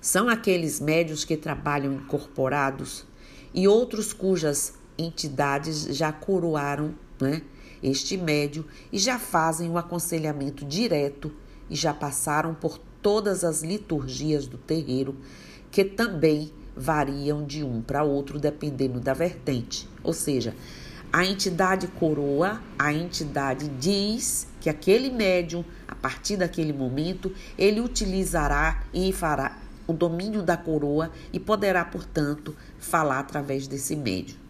São 0.00 0.28
aqueles 0.28 0.80
médiuns 0.80 1.24
que 1.24 1.36
trabalham 1.36 1.92
incorporados 1.92 3.04
e 3.52 3.66
outros 3.66 4.12
cujas 4.12 4.77
entidades 4.98 5.96
já 5.96 6.12
coroaram 6.12 6.94
né, 7.20 7.42
este 7.82 8.16
médio 8.16 8.64
e 8.92 8.98
já 8.98 9.18
fazem 9.18 9.70
o 9.70 9.78
aconselhamento 9.78 10.64
direto 10.64 11.32
e 11.70 11.76
já 11.76 11.94
passaram 11.94 12.54
por 12.54 12.78
todas 13.00 13.44
as 13.44 13.62
liturgias 13.62 14.46
do 14.46 14.58
terreiro, 14.58 15.16
que 15.70 15.84
também 15.84 16.52
variam 16.76 17.44
de 17.44 17.62
um 17.62 17.80
para 17.80 18.02
outro 18.02 18.38
dependendo 18.38 19.00
da 19.00 19.12
vertente. 19.12 19.88
Ou 20.02 20.12
seja, 20.12 20.54
a 21.12 21.24
entidade 21.24 21.86
coroa, 21.88 22.60
a 22.78 22.92
entidade 22.92 23.68
diz 23.80 24.46
que 24.60 24.68
aquele 24.68 25.10
médium, 25.10 25.64
a 25.86 25.94
partir 25.94 26.36
daquele 26.36 26.72
momento, 26.72 27.32
ele 27.56 27.80
utilizará 27.80 28.84
e 28.92 29.12
fará 29.12 29.58
o 29.86 29.92
domínio 29.92 30.42
da 30.42 30.56
coroa 30.56 31.10
e 31.32 31.40
poderá, 31.40 31.84
portanto, 31.84 32.54
falar 32.78 33.20
através 33.20 33.66
desse 33.66 33.96
médium. 33.96 34.47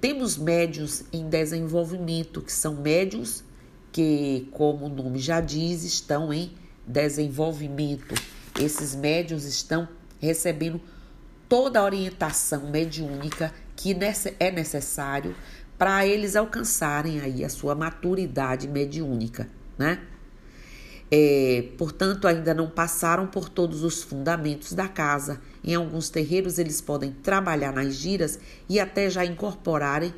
Temos 0.00 0.38
médios 0.38 1.04
em 1.12 1.28
desenvolvimento, 1.28 2.40
que 2.40 2.52
são 2.52 2.74
médios 2.74 3.44
que, 3.92 4.48
como 4.52 4.86
o 4.86 4.88
nome 4.88 5.18
já 5.18 5.40
diz, 5.40 5.84
estão 5.84 6.32
em 6.32 6.52
desenvolvimento. 6.86 8.14
Esses 8.58 8.94
médios 8.94 9.44
estão 9.44 9.88
recebendo 10.18 10.80
toda 11.48 11.80
a 11.80 11.84
orientação 11.84 12.70
mediúnica 12.70 13.52
que 13.76 13.96
é 14.38 14.50
necessário 14.50 15.34
para 15.76 16.06
eles 16.06 16.36
alcançarem 16.36 17.20
aí 17.20 17.44
a 17.44 17.48
sua 17.48 17.74
maturidade 17.74 18.68
mediúnica, 18.68 19.48
né? 19.78 20.00
É, 21.12 21.70
portanto, 21.76 22.28
ainda 22.28 22.54
não 22.54 22.70
passaram 22.70 23.26
por 23.26 23.48
todos 23.48 23.82
os 23.82 24.02
fundamentos 24.02 24.72
da 24.72 24.86
casa. 24.86 25.40
Em 25.64 25.74
alguns 25.74 26.08
terreiros, 26.08 26.58
eles 26.58 26.80
podem 26.80 27.10
trabalhar 27.10 27.72
nas 27.72 27.94
giras 27.96 28.38
e 28.68 28.78
até 28.78 29.10
já 29.10 29.24
incorporarem 29.24 30.14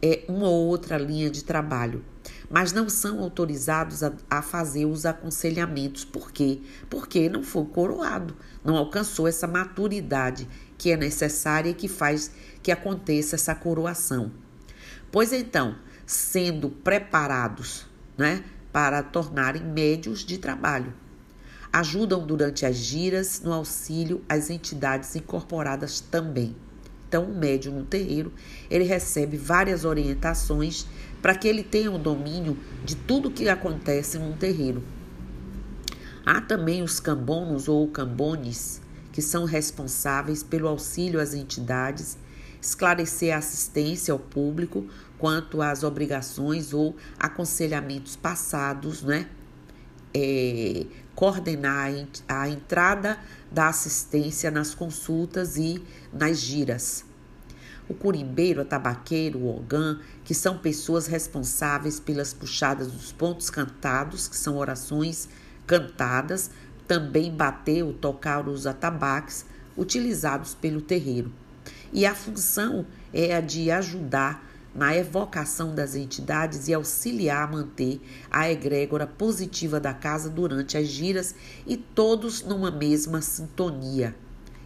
é, 0.00 0.24
uma 0.28 0.48
ou 0.48 0.66
outra 0.66 0.98
linha 0.98 1.28
de 1.28 1.42
trabalho, 1.42 2.04
mas 2.48 2.72
não 2.72 2.88
são 2.88 3.20
autorizados 3.20 4.02
a, 4.02 4.12
a 4.30 4.40
fazer 4.40 4.86
os 4.86 5.04
aconselhamentos. 5.04 6.04
Por 6.04 6.30
quê? 6.30 6.60
Porque 6.88 7.28
não 7.28 7.42
foi 7.42 7.64
coroado, 7.64 8.36
não 8.64 8.76
alcançou 8.76 9.26
essa 9.26 9.46
maturidade 9.46 10.48
que 10.78 10.92
é 10.92 10.96
necessária 10.96 11.70
e 11.70 11.74
que 11.74 11.88
faz 11.88 12.30
que 12.62 12.70
aconteça 12.70 13.36
essa 13.36 13.54
coroação. 13.54 14.30
Pois 15.10 15.32
então, 15.32 15.76
sendo 16.04 16.68
preparados, 16.68 17.86
né? 18.16 18.44
Para 18.76 19.02
tornarem 19.02 19.62
médios 19.62 20.22
de 20.22 20.36
trabalho. 20.36 20.92
Ajudam 21.72 22.26
durante 22.26 22.66
as 22.66 22.76
giras 22.76 23.40
no 23.42 23.50
auxílio 23.50 24.22
às 24.28 24.50
entidades 24.50 25.16
incorporadas 25.16 25.98
também. 25.98 26.54
Então, 27.08 27.24
o 27.24 27.34
médium 27.34 27.78
no 27.78 27.84
terreiro, 27.86 28.34
ele 28.68 28.84
recebe 28.84 29.38
várias 29.38 29.86
orientações 29.86 30.86
para 31.22 31.34
que 31.34 31.48
ele 31.48 31.62
tenha 31.62 31.90
o 31.90 31.98
domínio 31.98 32.58
de 32.84 32.94
tudo 32.96 33.30
que 33.30 33.48
acontece 33.48 34.18
num 34.18 34.36
terreiro. 34.36 34.84
Há 36.26 36.42
também 36.42 36.82
os 36.82 37.00
cambonos 37.00 37.68
ou 37.68 37.88
cambones, 37.88 38.82
que 39.10 39.22
são 39.22 39.46
responsáveis 39.46 40.42
pelo 40.42 40.68
auxílio 40.68 41.18
às 41.18 41.32
entidades, 41.32 42.18
esclarecer 42.60 43.34
a 43.34 43.38
assistência 43.38 44.12
ao 44.12 44.18
público 44.18 44.86
quanto 45.18 45.62
às 45.62 45.82
obrigações 45.82 46.72
ou 46.72 46.96
aconselhamentos 47.18 48.16
passados, 48.16 49.02
né? 49.02 49.28
É, 50.14 50.86
coordenar 51.14 51.90
a 52.28 52.48
entrada 52.48 53.18
da 53.50 53.68
assistência 53.68 54.50
nas 54.50 54.74
consultas 54.74 55.56
e 55.56 55.82
nas 56.12 56.38
giras. 56.38 57.04
O 57.88 57.94
curimbeiro, 57.94 58.60
a 58.60 58.64
tabaqueiro, 58.64 59.38
o 59.38 59.56
ogã, 59.56 59.98
que 60.24 60.34
são 60.34 60.58
pessoas 60.58 61.06
responsáveis 61.06 62.00
pelas 62.00 62.34
puxadas 62.34 62.90
dos 62.90 63.12
pontos 63.12 63.48
cantados, 63.48 64.26
que 64.26 64.36
são 64.36 64.56
orações 64.56 65.28
cantadas, 65.66 66.50
também 66.86 67.30
bater 67.32 67.82
ou 67.82 67.92
tocar 67.92 68.48
os 68.48 68.66
atabaques 68.66 69.46
utilizados 69.76 70.54
pelo 70.54 70.80
terreiro. 70.80 71.32
E 71.92 72.04
a 72.04 72.14
função 72.14 72.86
é 73.12 73.34
a 73.34 73.40
de 73.40 73.70
ajudar 73.70 74.45
na 74.76 74.94
evocação 74.94 75.74
das 75.74 75.94
entidades 75.94 76.68
e 76.68 76.74
auxiliar 76.74 77.48
a 77.48 77.50
manter 77.50 77.98
a 78.30 78.50
egrégora 78.50 79.06
positiva 79.06 79.80
da 79.80 79.94
casa 79.94 80.28
durante 80.28 80.76
as 80.76 80.86
giras 80.86 81.34
e 81.66 81.78
todos 81.78 82.42
numa 82.42 82.70
mesma 82.70 83.22
sintonia, 83.22 84.14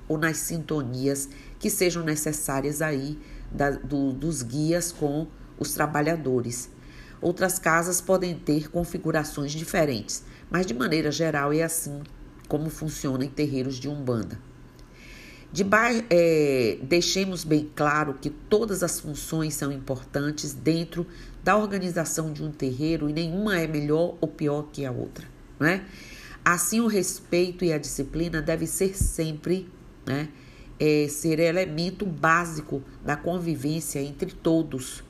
ou 0.09 0.19
nas 0.19 0.39
sintonias 0.39 1.29
que 1.61 1.71
sejam 1.71 2.03
necessárias 2.03 2.83
aí 2.83 3.17
da, 3.53 3.71
do, 3.71 4.13
dos 4.13 4.43
guias 4.43 4.91
com 4.91 5.29
os 5.57 5.73
trabalhadores. 5.73 6.69
Outras 7.21 7.59
casas 7.61 8.01
podem 8.01 8.35
ter 8.35 8.69
configurações 8.69 9.53
diferentes, 9.53 10.25
mas 10.51 10.67
de 10.67 10.75
maneira 10.75 11.13
geral 11.13 11.53
é 11.53 11.63
assim 11.63 12.03
como 12.49 12.69
funciona 12.69 13.25
em 13.25 13.29
terreiros 13.29 13.77
de 13.77 13.89
Umbanda. 13.89 14.50
De 15.53 15.67
é, 16.11 16.79
deixemos 16.81 17.43
bem 17.43 17.69
claro 17.75 18.15
que 18.15 18.31
todas 18.31 18.85
as 18.85 19.01
funções 19.01 19.55
são 19.55 19.73
importantes 19.73 20.55
dentro 20.55 21.05
da 21.43 21.57
organização 21.57 22.33
de 22.33 22.45
um 22.45 22.53
terreiro 22.53 23.11
e 23.11 23.13
nenhuma 23.13 23.59
é 23.59 23.67
melhor 23.67 24.17
ou 24.21 24.29
pior 24.29 24.69
que 24.73 24.85
a 24.85 24.93
outra, 24.93 25.27
né? 25.59 25.85
Assim, 26.45 26.81
o 26.81 26.87
respeito 26.87 27.65
e 27.65 27.73
a 27.73 27.79
disciplina 27.79 28.41
deve 28.41 28.67
ser 28.67 28.97
sempre, 28.97 29.69
né, 30.07 30.29
é, 30.79 31.07
ser 31.09 31.39
elemento 31.39 32.07
básico 32.07 32.83
da 33.05 33.17
convivência 33.17 34.01
entre 34.01 34.33
todos. 34.33 35.05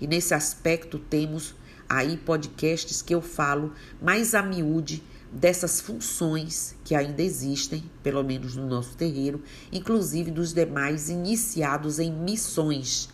E 0.00 0.06
nesse 0.06 0.34
aspecto 0.34 0.98
temos 0.98 1.54
aí 1.88 2.16
podcasts 2.16 3.00
que 3.00 3.14
eu 3.14 3.22
falo 3.22 3.72
mais 4.02 4.34
a 4.34 4.42
miúde 4.42 5.02
dessas 5.32 5.80
funções 5.80 6.74
que 6.84 6.94
ainda 6.94 7.22
existem, 7.22 7.84
pelo 8.02 8.22
menos 8.22 8.56
no 8.56 8.66
nosso 8.66 8.96
terreiro, 8.96 9.42
inclusive 9.72 10.30
dos 10.30 10.52
demais 10.52 11.08
iniciados 11.08 11.98
em 11.98 12.12
missões, 12.12 13.08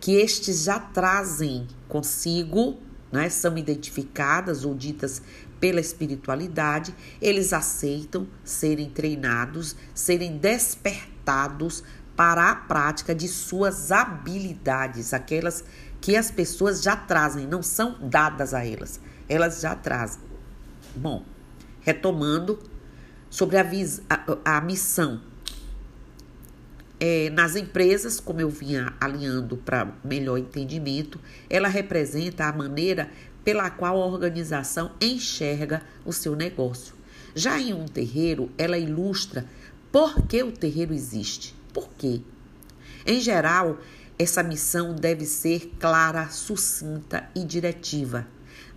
que 0.00 0.12
estes 0.12 0.64
já 0.64 0.78
trazem 0.78 1.66
consigo, 1.88 2.78
né, 3.10 3.28
são 3.28 3.56
identificadas 3.58 4.64
ou 4.64 4.74
ditas 4.74 5.22
pela 5.58 5.80
espiritualidade, 5.80 6.94
eles 7.20 7.52
aceitam 7.52 8.26
serem 8.44 8.90
treinados, 8.90 9.74
serem 9.94 10.36
despertados 10.38 11.82
para 12.16 12.50
a 12.50 12.54
prática 12.54 13.14
de 13.14 13.28
suas 13.28 13.90
habilidades, 13.90 15.12
aquelas 15.12 15.64
que 16.00 16.16
as 16.16 16.30
pessoas 16.30 16.82
já 16.82 16.96
trazem, 16.96 17.46
não 17.46 17.62
são 17.62 17.96
dadas 18.00 18.54
a 18.54 18.64
elas, 18.64 19.00
elas 19.28 19.60
já 19.60 19.74
trazem. 19.74 20.20
Bom, 20.94 21.24
retomando 21.88 22.58
sobre 23.30 23.56
a, 23.56 23.66
a, 24.10 24.58
a 24.58 24.60
missão. 24.60 25.22
É, 27.00 27.30
nas 27.30 27.56
empresas, 27.56 28.20
como 28.20 28.42
eu 28.42 28.50
vinha 28.50 28.92
alinhando 29.00 29.56
para 29.56 29.90
melhor 30.04 30.36
entendimento, 30.36 31.18
ela 31.48 31.68
representa 31.68 32.44
a 32.44 32.52
maneira 32.52 33.08
pela 33.42 33.70
qual 33.70 34.02
a 34.02 34.06
organização 34.06 34.90
enxerga 35.00 35.80
o 36.04 36.12
seu 36.12 36.36
negócio. 36.36 36.94
Já 37.34 37.58
em 37.58 37.72
um 37.72 37.86
terreiro, 37.86 38.50
ela 38.58 38.76
ilustra 38.76 39.46
por 39.90 40.26
que 40.26 40.42
o 40.42 40.52
terreiro 40.52 40.92
existe. 40.92 41.54
Por 41.72 41.88
quê? 41.96 42.20
Em 43.06 43.18
geral, 43.18 43.78
essa 44.18 44.42
missão 44.42 44.94
deve 44.94 45.24
ser 45.24 45.72
clara, 45.78 46.28
sucinta 46.28 47.30
e 47.34 47.44
diretiva 47.44 48.26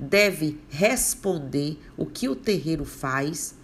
deve 0.01 0.59
responder 0.67 1.79
o 1.95 2.07
que 2.07 2.27
o 2.27 2.35
terreiro 2.35 2.83
faz, 2.83 3.55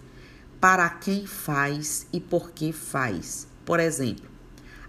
para 0.60 0.88
quem 0.88 1.26
faz 1.26 2.06
e 2.12 2.20
por 2.20 2.52
que 2.52 2.72
faz. 2.72 3.48
Por 3.64 3.80
exemplo, 3.80 4.30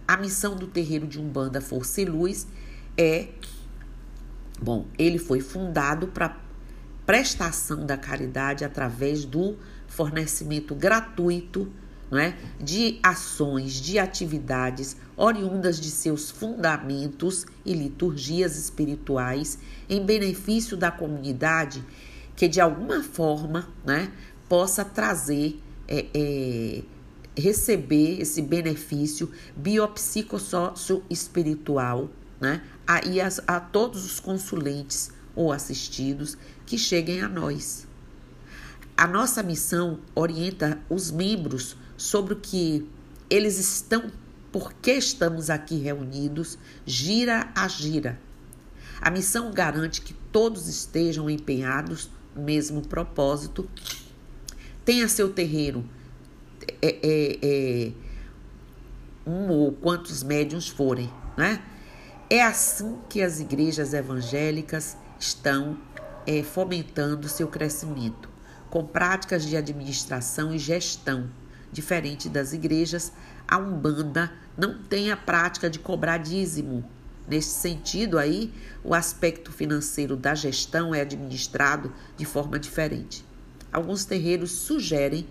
a 0.07 0.15
missão 0.15 0.55
do 0.55 0.67
terreiro 0.67 1.07
de 1.07 1.19
Umbanda 1.19 1.59
Força 1.59 2.01
e 2.01 2.05
Luz 2.05 2.47
é 2.95 3.29
bom, 4.62 4.85
ele 4.97 5.17
foi 5.17 5.41
fundado 5.41 6.07
para 6.07 6.38
prestação 7.05 7.85
da 7.85 7.97
caridade 7.97 8.63
através 8.63 9.25
do 9.25 9.57
fornecimento 9.88 10.75
gratuito 10.75 11.71
é, 12.12 12.34
de 12.60 13.00
ações, 13.04 13.74
de 13.74 14.00
atividades 14.00 14.98
oriundas 15.15 15.80
de 15.80 15.91
seus 15.91 16.32
fundamentos 16.32 17.45
e 17.65 17.74
liturgias 17.74 18.58
espirituais 18.58 19.60
em 19.88 20.04
benefício 20.06 20.76
da 20.76 20.89
comunidade 20.89 21.86
que 22.36 22.48
de 22.48 22.60
alguma 22.62 23.04
forma 23.04 23.69
né, 23.86 24.12
possa 24.48 24.84
trazer, 24.86 25.62
é, 25.88 26.06
é, 26.13 26.82
receber 27.38 28.22
esse 28.22 28.41
benefício 28.41 29.30
biopsicossócio-espiritual 29.58 32.10
né, 32.39 32.63
a, 32.88 32.95
a, 32.95 33.02
a 33.58 33.60
todos 33.60 34.06
os 34.06 34.22
consulentes 34.22 35.12
ou 35.36 35.52
assistidos 35.52 36.38
que 36.65 36.78
cheguem 36.78 37.22
a 37.22 37.28
nós. 37.28 37.86
A 38.95 39.06
nossa 39.06 39.43
missão 39.43 40.00
orienta 40.15 40.80
os 40.89 41.12
membros 41.12 41.76
sobre 41.99 42.33
o 42.33 42.38
que 42.38 42.89
eles 43.29 43.59
estão, 43.59 44.09
por 44.51 44.73
que 44.73 44.93
estamos 44.93 45.49
aqui 45.49 45.77
reunidos, 45.77 46.57
gira 46.85 47.51
a 47.53 47.67
gira. 47.67 48.17
A 49.01 49.12
missão 49.12 49.51
garante 49.51 50.01
que 50.01 50.13
todos 50.31 50.67
estejam 50.67 51.29
empenhados 51.29 52.09
no 52.33 52.41
mesmo 52.41 52.81
propósito, 52.81 53.69
tenha 54.85 55.09
seu 55.09 55.31
terreiro 55.31 55.85
é, 56.81 56.99
é, 57.03 57.39
é, 57.41 57.91
um 59.27 59.49
ou 59.49 59.73
quantos 59.73 60.23
médiums 60.23 60.69
forem, 60.69 61.12
né? 61.38 61.62
É 62.29 62.43
assim 62.43 62.97
que 63.09 63.21
as 63.21 63.39
igrejas 63.39 63.93
evangélicas 63.93 64.95
estão 65.19 65.77
é, 66.25 66.43
fomentando 66.43 67.27
seu 67.27 67.47
crescimento, 67.47 68.29
com 68.69 68.85
práticas 68.85 69.43
de 69.43 69.57
administração 69.57 70.53
e 70.53 70.59
gestão 70.59 71.29
Diferente 71.71 72.27
das 72.29 72.53
igrejas, 72.53 73.13
a 73.47 73.58
Umbanda 73.58 74.32
não 74.58 74.77
tem 74.77 75.12
a 75.12 75.17
prática 75.17 75.69
de 75.69 75.79
cobrar 75.79 76.17
dízimo. 76.17 76.84
Neste 77.27 77.51
sentido 77.51 78.17
aí, 78.17 78.51
o 78.84 78.95
aspecto 78.95 79.51
financeiro 79.51 80.15
da 80.15 80.34
gestão 80.34 80.95
é 80.95 81.01
administrado 81.01 81.93
de 82.17 82.25
forma 82.25 82.58
diferente. 82.58 83.23
Alguns 83.71 84.03
terreiros 84.03 84.51
sugerem 84.51 85.27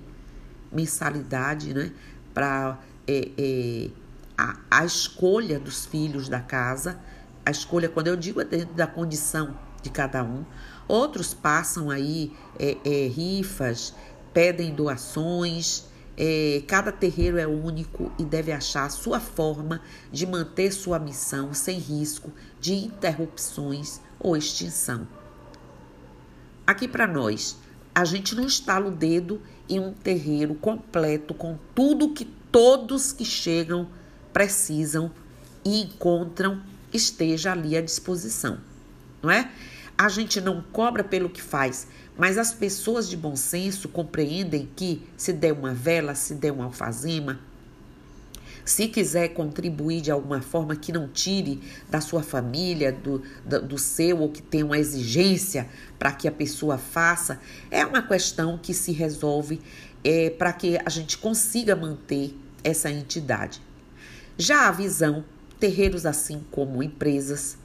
mensalidade 0.70 1.74
né, 1.74 1.90
para 2.32 2.78
é, 3.06 3.30
é, 3.36 3.90
a, 4.36 4.56
a 4.70 4.84
escolha 4.84 5.58
dos 5.58 5.86
filhos 5.86 6.28
da 6.28 6.38
casa. 6.38 7.00
A 7.44 7.50
escolha, 7.50 7.88
quando 7.88 8.06
eu 8.06 8.16
digo, 8.16 8.40
é 8.40 8.44
dentro 8.44 8.74
da 8.74 8.86
condição 8.86 9.58
de 9.82 9.90
cada 9.90 10.22
um. 10.22 10.44
Outros 10.86 11.34
passam 11.34 11.90
aí 11.90 12.32
é, 12.58 12.76
é 12.84 13.08
rifas, 13.08 13.92
pedem 14.32 14.72
doações, 14.72 15.87
é, 16.20 16.64
cada 16.66 16.90
terreiro 16.90 17.38
é 17.38 17.46
único 17.46 18.10
e 18.18 18.24
deve 18.24 18.50
achar 18.50 18.86
a 18.86 18.90
sua 18.90 19.20
forma 19.20 19.80
de 20.10 20.26
manter 20.26 20.72
sua 20.72 20.98
missão 20.98 21.54
sem 21.54 21.78
risco 21.78 22.32
de 22.60 22.74
interrupções 22.74 24.00
ou 24.18 24.36
extinção. 24.36 25.06
Aqui 26.66 26.88
para 26.88 27.06
nós, 27.06 27.56
a 27.94 28.04
gente 28.04 28.34
não 28.34 28.44
estala 28.44 28.88
o 28.88 28.90
dedo 28.90 29.40
em 29.68 29.78
um 29.78 29.92
terreiro 29.92 30.56
completo 30.56 31.32
com 31.32 31.56
tudo 31.72 32.12
que 32.12 32.24
todos 32.24 33.12
que 33.12 33.24
chegam 33.24 33.88
precisam 34.32 35.12
e 35.64 35.82
encontram 35.82 36.60
esteja 36.92 37.52
ali 37.52 37.76
à 37.76 37.80
disposição, 37.80 38.58
não 39.22 39.30
é? 39.30 39.52
A 39.96 40.08
gente 40.08 40.40
não 40.40 40.62
cobra 40.72 41.04
pelo 41.04 41.28
que 41.28 41.42
faz, 41.42 41.86
mas 42.18 42.36
as 42.36 42.52
pessoas 42.52 43.08
de 43.08 43.16
bom 43.16 43.36
senso 43.36 43.88
compreendem 43.88 44.68
que, 44.74 45.08
se 45.16 45.32
der 45.32 45.52
uma 45.52 45.72
vela, 45.72 46.16
se 46.16 46.34
der 46.34 46.52
uma 46.52 46.64
alfazema, 46.64 47.38
se 48.64 48.88
quiser 48.88 49.28
contribuir 49.28 50.02
de 50.02 50.10
alguma 50.10 50.42
forma 50.42 50.74
que 50.74 50.92
não 50.92 51.08
tire 51.08 51.62
da 51.88 52.00
sua 52.00 52.22
família, 52.22 52.92
do, 52.92 53.22
do, 53.46 53.62
do 53.62 53.78
seu, 53.78 54.18
ou 54.18 54.28
que 54.28 54.42
tenha 54.42 54.66
uma 54.66 54.76
exigência 54.76 55.68
para 55.96 56.10
que 56.12 56.26
a 56.26 56.32
pessoa 56.32 56.76
faça, 56.76 57.40
é 57.70 57.86
uma 57.86 58.02
questão 58.02 58.58
que 58.58 58.74
se 58.74 58.90
resolve 58.90 59.62
é, 60.02 60.28
para 60.28 60.52
que 60.52 60.76
a 60.84 60.90
gente 60.90 61.16
consiga 61.16 61.76
manter 61.76 62.36
essa 62.64 62.90
entidade. 62.90 63.62
Já 64.36 64.68
a 64.68 64.72
visão, 64.72 65.24
terreiros 65.58 66.04
assim 66.04 66.44
como 66.50 66.82
empresas, 66.82 67.56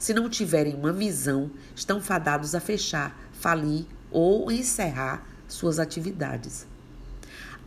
se 0.00 0.12
não 0.12 0.28
tiverem 0.28 0.74
uma 0.74 0.92
visão, 0.92 1.50
estão 1.76 2.00
fadados 2.00 2.54
a 2.54 2.60
fechar, 2.60 3.16
falir 3.32 3.86
ou 4.10 4.50
encerrar 4.50 5.26
suas 5.48 5.78
atividades. 5.78 6.66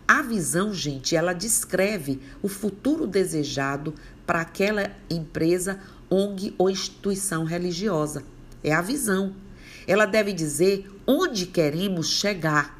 A 0.07 0.21
visão, 0.21 0.73
gente, 0.73 1.15
ela 1.15 1.33
descreve 1.33 2.19
o 2.41 2.47
futuro 2.47 3.07
desejado 3.07 3.93
para 4.25 4.41
aquela 4.41 4.91
empresa, 5.09 5.79
ONG 6.09 6.53
ou 6.57 6.69
instituição 6.69 7.45
religiosa. 7.45 8.23
É 8.63 8.73
a 8.73 8.81
visão. 8.81 9.33
Ela 9.87 10.05
deve 10.05 10.33
dizer 10.33 10.89
onde 11.07 11.45
queremos 11.45 12.09
chegar. 12.09 12.79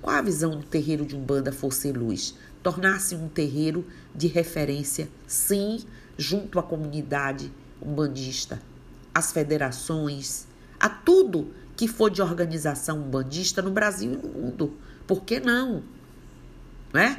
Qual 0.00 0.14
a 0.14 0.22
visão 0.22 0.52
do 0.52 0.62
terreiro 0.62 1.04
de 1.04 1.16
Umbanda 1.16 1.52
Força 1.52 1.88
e 1.88 1.92
Luz? 1.92 2.34
Tornar-se 2.62 3.14
um 3.14 3.28
terreiro 3.28 3.84
de 4.14 4.26
referência, 4.26 5.08
sim, 5.26 5.80
junto 6.16 6.58
à 6.58 6.62
comunidade 6.62 7.52
umbandista, 7.80 8.60
as 9.14 9.32
federações, 9.32 10.46
a 10.78 10.88
tudo 10.88 11.52
que 11.80 11.88
for 11.88 12.10
de 12.10 12.20
organização 12.20 12.98
umbandista 12.98 13.62
no 13.62 13.70
Brasil 13.70 14.12
e 14.12 14.16
no 14.18 14.28
mundo. 14.28 14.76
Por 15.06 15.22
que 15.22 15.40
não? 15.40 15.82
Não 16.92 17.00
é? 17.00 17.18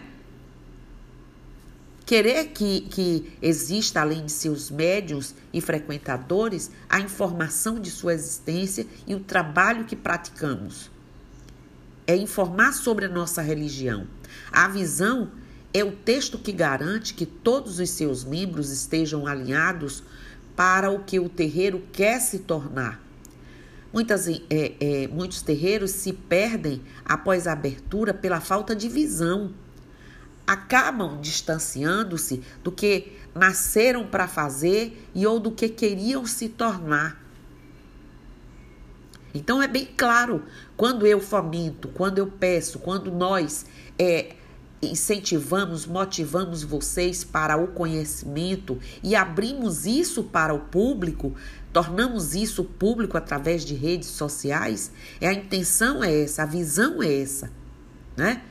Querer 2.05 2.49
que, 2.49 2.81
que 2.81 3.33
exista, 3.41 4.01
além 4.01 4.23
de 4.23 4.31
seus 4.31 4.69
médios 4.69 5.33
e 5.51 5.59
frequentadores, 5.59 6.69
a 6.87 6.99
informação 6.99 7.79
de 7.79 7.89
sua 7.89 8.13
existência 8.13 8.85
e 9.07 9.15
o 9.15 9.19
trabalho 9.19 9.85
que 9.85 9.95
praticamos. 9.95 10.91
É 12.05 12.15
informar 12.15 12.73
sobre 12.73 13.05
a 13.05 13.09
nossa 13.09 13.41
religião. 13.41 14.05
A 14.51 14.67
visão 14.67 15.31
é 15.73 15.83
o 15.83 15.91
texto 15.91 16.37
que 16.37 16.51
garante 16.51 17.15
que 17.15 17.25
todos 17.25 17.79
os 17.79 17.89
seus 17.89 18.23
membros 18.23 18.69
estejam 18.69 19.25
alinhados 19.25 20.03
para 20.55 20.91
o 20.91 21.03
que 21.03 21.19
o 21.19 21.27
terreiro 21.27 21.81
quer 21.91 22.19
se 22.19 22.37
tornar. 22.37 23.09
Muitas, 23.93 24.27
é, 24.27 24.39
é, 24.49 25.07
muitos 25.07 25.41
terreiros 25.41 25.91
se 25.91 26.13
perdem 26.13 26.81
após 27.03 27.45
a 27.45 27.53
abertura 27.53 28.13
pela 28.13 28.39
falta 28.39 28.75
de 28.75 28.87
visão 28.87 29.51
acabam 30.51 31.19
distanciando-se 31.21 32.41
do 32.63 32.71
que 32.71 33.13
nasceram 33.33 34.05
para 34.05 34.27
fazer 34.27 35.07
e 35.15 35.25
ou 35.25 35.39
do 35.39 35.51
que 35.51 35.69
queriam 35.69 36.25
se 36.25 36.49
tornar. 36.49 37.21
Então 39.33 39.61
é 39.61 39.67
bem 39.67 39.87
claro, 39.95 40.43
quando 40.75 41.07
eu 41.07 41.21
fomento, 41.21 41.87
quando 41.87 42.17
eu 42.17 42.27
peço, 42.27 42.79
quando 42.79 43.09
nós 43.09 43.65
é, 43.97 44.35
incentivamos, 44.81 45.85
motivamos 45.85 46.63
vocês 46.63 47.23
para 47.23 47.55
o 47.55 47.67
conhecimento 47.67 48.77
e 49.01 49.15
abrimos 49.15 49.85
isso 49.85 50.21
para 50.21 50.53
o 50.53 50.59
público, 50.59 51.33
tornamos 51.71 52.35
isso 52.35 52.63
público 52.63 53.17
através 53.17 53.63
de 53.63 53.73
redes 53.73 54.09
sociais, 54.09 54.91
é 55.19 55.27
a 55.27 55.33
intenção 55.33 56.03
é 56.03 56.23
essa, 56.23 56.43
a 56.43 56.45
visão 56.45 57.01
é 57.01 57.21
essa, 57.21 57.51
né? 58.15 58.41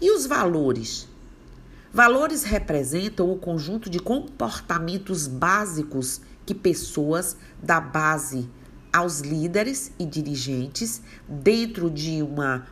E 0.00 0.10
os 0.10 0.26
valores? 0.26 1.08
Valores 1.92 2.44
representam 2.44 3.30
o 3.30 3.38
conjunto 3.38 3.88
de 3.88 3.98
comportamentos 3.98 5.26
básicos 5.26 6.20
que 6.44 6.54
pessoas 6.54 7.36
da 7.62 7.80
base 7.80 8.48
aos 8.92 9.20
líderes 9.20 9.92
e 9.98 10.04
dirigentes 10.04 11.02
dentro 11.28 11.90
de 11.90 12.22
uma 12.22 12.66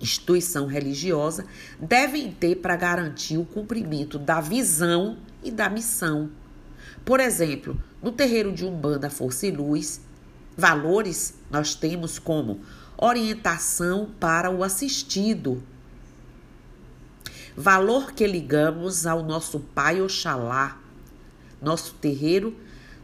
instituição 0.00 0.66
religiosa 0.66 1.44
devem 1.80 2.30
ter 2.32 2.56
para 2.56 2.76
garantir 2.76 3.38
o 3.38 3.44
cumprimento 3.44 4.18
da 4.18 4.40
visão 4.40 5.18
e 5.42 5.50
da 5.50 5.68
missão. 5.68 6.30
Por 7.04 7.20
exemplo, 7.20 7.78
no 8.02 8.10
terreiro 8.10 8.52
de 8.52 8.64
Umbanda 8.64 9.08
Força 9.08 9.46
e 9.46 9.50
Luz, 9.50 10.00
valores 10.56 11.34
nós 11.50 11.74
temos 11.74 12.18
como 12.18 12.60
orientação 12.96 14.10
para 14.18 14.50
o 14.50 14.62
assistido, 14.62 15.62
valor 17.56 18.12
que 18.12 18.26
ligamos 18.26 19.06
ao 19.06 19.22
nosso 19.22 19.60
Pai 19.60 20.00
Oxalá. 20.00 20.78
Nosso 21.60 21.94
terreiro 21.94 22.56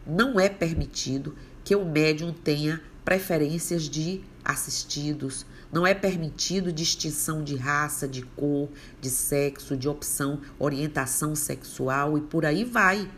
não 0.06 0.38
é 0.40 0.48
permitido 0.48 1.34
que 1.64 1.76
o 1.76 1.84
médium 1.84 2.32
tenha 2.32 2.82
preferências 3.04 3.88
de 3.88 4.22
assistidos, 4.44 5.46
não 5.70 5.86
é 5.86 5.94
permitido 5.94 6.72
distinção 6.72 7.44
de 7.44 7.56
raça, 7.56 8.08
de 8.08 8.22
cor, 8.22 8.68
de 9.00 9.10
sexo, 9.10 9.76
de 9.76 9.88
opção, 9.88 10.40
orientação 10.58 11.36
sexual 11.36 12.16
e 12.16 12.20
por 12.22 12.44
aí 12.44 12.64
vai. 12.64 13.08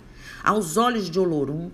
Aos 0.43 0.77
olhos 0.77 1.11
de 1.11 1.19
Olorum 1.19 1.71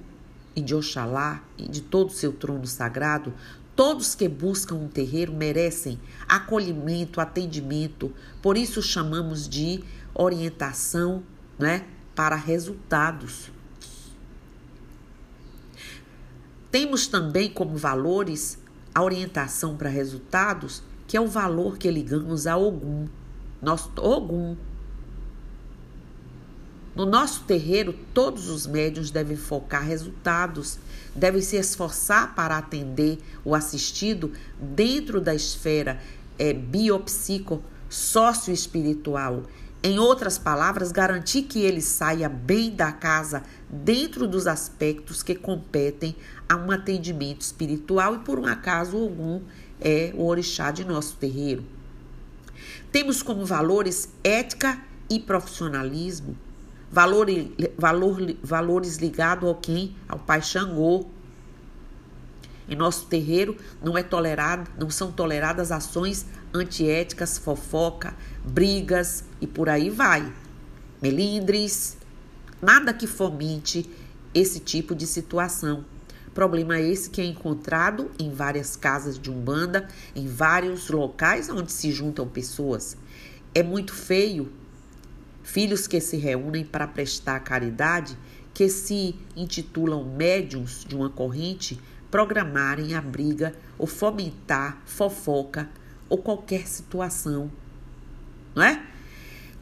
e 0.55 0.61
de 0.61 0.75
Oxalá 0.75 1.43
e 1.59 1.69
de 1.69 1.81
todo 1.81 2.09
o 2.09 2.13
seu 2.13 2.33
trono 2.33 2.67
sagrado, 2.67 3.33
Todos 3.77 4.15
que 4.15 4.27
buscam 4.27 4.77
um 4.77 4.89
terreiro 4.89 5.35
merecem 5.35 6.01
acolhimento, 6.27 7.21
atendimento, 7.21 8.11
por 8.41 8.57
isso 8.57 8.81
chamamos 8.81 9.47
de 9.47 9.85
orientação 10.15 11.23
né, 11.59 11.85
para 12.15 12.37
resultados. 12.37 13.51
Temos 16.71 17.07
também 17.07 17.51
como 17.51 17.77
valores 17.77 18.59
a 18.95 19.03
orientação 19.03 19.77
para 19.77 19.91
resultados, 19.91 20.83
que 21.07 21.15
é 21.15 21.21
o 21.21 21.29
valor 21.29 21.77
que 21.77 21.91
ligamos 21.91 22.47
a 22.47 22.57
Ogum. 22.57 23.07
Nosso 23.61 23.93
Ogum, 23.99 24.57
no 26.97 27.05
nosso 27.05 27.43
terreiro, 27.43 27.95
todos 28.15 28.49
os 28.49 28.67
médiuns 28.67 29.11
devem 29.11 29.37
focar 29.37 29.85
resultados, 29.85 30.79
devem 31.15 31.43
se 31.43 31.57
esforçar 31.57 32.35
para 32.35 32.57
atender 32.57 33.19
o 33.45 33.55
assistido 33.55 34.33
dentro 34.59 35.21
da 35.21 35.35
esfera 35.35 36.01
é, 36.39 36.55
biopsico 36.55 37.63
socioespiritual. 37.91 39.43
Em 39.83 39.99
outras 39.99 40.39
palavras, 40.39 40.91
garantir 40.91 41.43
que 41.43 41.61
ele 41.61 41.83
saia 41.83 42.31
bem 42.31 42.75
da 42.75 42.91
casa 42.91 43.43
dentro 43.69 44.27
dos 44.27 44.47
aspectos 44.47 45.23
que 45.23 45.35
competem 45.35 46.17
a 46.49 46.57
um 46.57 46.71
atendimento 46.71 47.43
espiritual 47.43 48.15
e, 48.15 48.19
por 48.21 48.39
um 48.39 48.47
acaso 48.47 48.97
algum, 48.97 49.43
é 49.79 50.15
o 50.17 50.25
orixá 50.25 50.71
de 50.71 50.83
nosso 50.83 51.17
terreiro. 51.17 51.63
Temos 52.91 53.23
como 53.23 53.45
valores 53.45 54.09
ética 54.25 54.83
e 55.11 55.21
profissionalismo, 55.21 56.37
valor, 56.91 57.27
valor, 57.77 58.37
valores 58.43 58.97
ligados 58.97 59.49
ao 59.49 59.55
quem? 59.55 59.97
Ao 60.09 60.19
pai 60.19 60.43
Xangô. 60.43 61.07
Em 62.69 62.75
nosso 62.75 63.07
terreiro 63.07 63.57
não 63.83 63.97
é 63.97 64.03
tolerado, 64.03 64.69
não 64.79 64.91
são 64.91 65.13
toleradas 65.13 65.71
ações 65.71 66.27
antiéticas, 66.53 67.39
fofoca, 67.39 68.15
brigas 68.45 69.25
e 69.41 69.47
por 69.47 69.69
aí 69.69 69.89
vai. 69.89 70.33
Melindres, 71.01 71.97
nada 72.61 72.93
que 72.93 73.07
fomente 73.07 73.89
esse 74.35 74.59
tipo 74.59 74.95
de 74.95 75.07
situação. 75.07 75.85
Problema 76.35 76.79
esse 76.79 77.09
que 77.09 77.21
é 77.21 77.25
encontrado 77.25 78.11
em 78.19 78.31
várias 78.31 78.77
casas 78.77 79.19
de 79.19 79.31
umbanda, 79.31 79.89
em 80.15 80.27
vários 80.27 80.91
locais 80.91 81.49
onde 81.49 81.73
se 81.73 81.91
juntam 81.91 82.29
pessoas. 82.29 82.97
É 83.55 83.63
muito 83.63 83.95
feio 83.95 84.53
filhos 85.47 85.87
que 85.87 86.01
se 86.01 86.17
reúnem 86.17 86.65
para 86.65 86.89
prestar 86.89 87.39
caridade, 87.39 88.19
que 88.53 88.69
se 88.69 89.15
intitulam 89.37 90.05
médiums 90.05 90.85
de 90.85 90.97
uma 90.97 91.09
corrente, 91.09 91.81
programarem 92.11 92.95
a 92.95 93.01
briga 93.01 93.55
ou 93.79 93.87
fomentar 93.87 94.83
fofoca 94.85 95.71
ou 96.09 96.19
qualquer 96.19 96.67
situação, 96.67 97.49
não 98.57 98.63
é? 98.65 98.85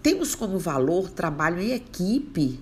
Temos 0.03 0.35
como 0.35 0.59
valor 0.59 1.11
trabalho 1.11 1.61
em 1.61 1.73
equipe, 1.73 2.59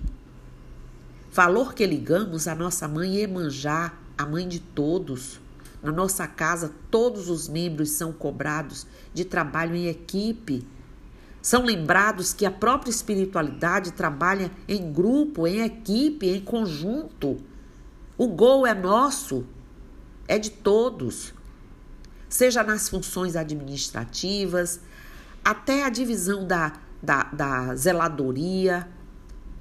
valor 1.31 1.73
que 1.73 1.85
ligamos 1.85 2.45
à 2.45 2.53
nossa 2.53 2.89
mãe 2.89 3.19
Emanjá, 3.19 3.93
a 4.17 4.25
mãe 4.25 4.45
de 4.47 4.59
todos. 4.59 5.39
Na 5.81 5.93
nossa 5.93 6.27
casa, 6.27 6.73
todos 6.91 7.29
os 7.29 7.47
membros 7.47 7.91
são 7.91 8.11
cobrados 8.11 8.85
de 9.13 9.23
trabalho 9.23 9.75
em 9.75 9.87
equipe 9.87 10.65
são 11.43 11.65
lembrados 11.65 12.31
que 12.33 12.45
a 12.45 12.51
própria 12.51 12.89
espiritualidade 12.89 13.91
trabalha 13.91 14.49
em 14.65 14.93
grupo, 14.93 15.45
em 15.45 15.59
equipe, 15.59 16.29
em 16.29 16.39
conjunto. 16.39 17.37
O 18.17 18.29
gol 18.29 18.65
é 18.65 18.73
nosso, 18.73 19.45
é 20.25 20.39
de 20.39 20.49
todos. 20.49 21.33
Seja 22.29 22.63
nas 22.63 22.87
funções 22.87 23.35
administrativas, 23.35 24.79
até 25.43 25.83
a 25.83 25.89
divisão 25.89 26.47
da, 26.47 26.79
da, 27.01 27.23
da 27.23 27.75
zeladoria, 27.75 28.87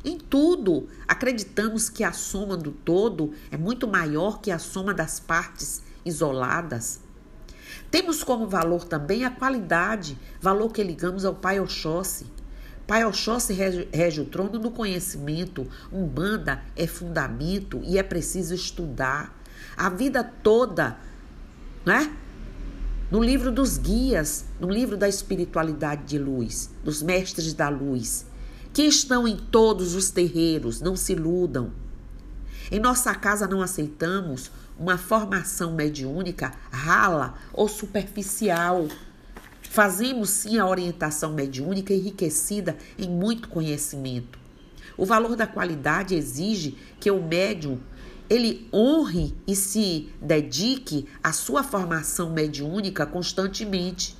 em 0.04 0.18
tudo, 0.18 0.88
acreditamos 1.08 1.88
que 1.88 2.04
a 2.04 2.12
soma 2.12 2.56
do 2.56 2.70
todo 2.70 3.32
é 3.50 3.56
muito 3.56 3.88
maior 3.88 4.40
que 4.40 4.52
a 4.52 4.58
soma 4.60 4.94
das 4.94 5.18
partes 5.18 5.82
isoladas. 6.04 7.00
Temos 7.90 8.22
como 8.24 8.46
valor 8.46 8.84
também 8.84 9.24
a 9.24 9.30
qualidade, 9.30 10.18
valor 10.40 10.70
que 10.70 10.82
ligamos 10.82 11.24
ao 11.24 11.34
Pai 11.34 11.60
Oxóssi. 11.60 12.26
Pai 12.86 13.04
Oxóssi 13.04 13.52
rege, 13.52 13.88
rege 13.92 14.20
o 14.20 14.24
trono 14.24 14.58
do 14.58 14.70
conhecimento, 14.70 15.66
Umbanda 15.92 16.62
é 16.76 16.86
fundamento 16.86 17.80
e 17.84 17.98
é 17.98 18.02
preciso 18.02 18.54
estudar. 18.54 19.38
A 19.76 19.88
vida 19.88 20.24
toda, 20.42 20.98
né? 21.84 22.14
No 23.10 23.22
livro 23.22 23.52
dos 23.52 23.76
guias, 23.76 24.46
no 24.58 24.70
livro 24.70 24.96
da 24.96 25.08
espiritualidade 25.08 26.04
de 26.04 26.18
luz, 26.18 26.70
dos 26.82 27.02
mestres 27.02 27.52
da 27.52 27.68
luz, 27.68 28.26
que 28.72 28.82
estão 28.82 29.28
em 29.28 29.36
todos 29.36 29.94
os 29.94 30.10
terreiros, 30.10 30.80
não 30.80 30.96
se 30.96 31.12
iludam. 31.12 31.70
Em 32.70 32.80
nossa 32.80 33.14
casa 33.14 33.46
não 33.46 33.60
aceitamos 33.60 34.50
uma 34.78 34.98
formação 34.98 35.72
mediúnica 35.74 36.52
rala 36.70 37.34
ou 37.52 37.68
superficial. 37.68 38.88
Fazemos 39.62 40.30
sim 40.30 40.58
a 40.58 40.66
orientação 40.66 41.32
mediúnica 41.32 41.94
enriquecida 41.94 42.76
em 42.98 43.08
muito 43.08 43.48
conhecimento. 43.48 44.38
O 44.96 45.06
valor 45.06 45.36
da 45.36 45.46
qualidade 45.46 46.14
exige 46.14 46.76
que 47.00 47.10
o 47.10 47.22
médium 47.22 47.80
ele 48.28 48.66
honre 48.72 49.34
e 49.46 49.54
se 49.54 50.08
dedique 50.20 51.06
à 51.22 51.32
sua 51.32 51.62
formação 51.62 52.30
mediúnica 52.30 53.04
constantemente. 53.04 54.16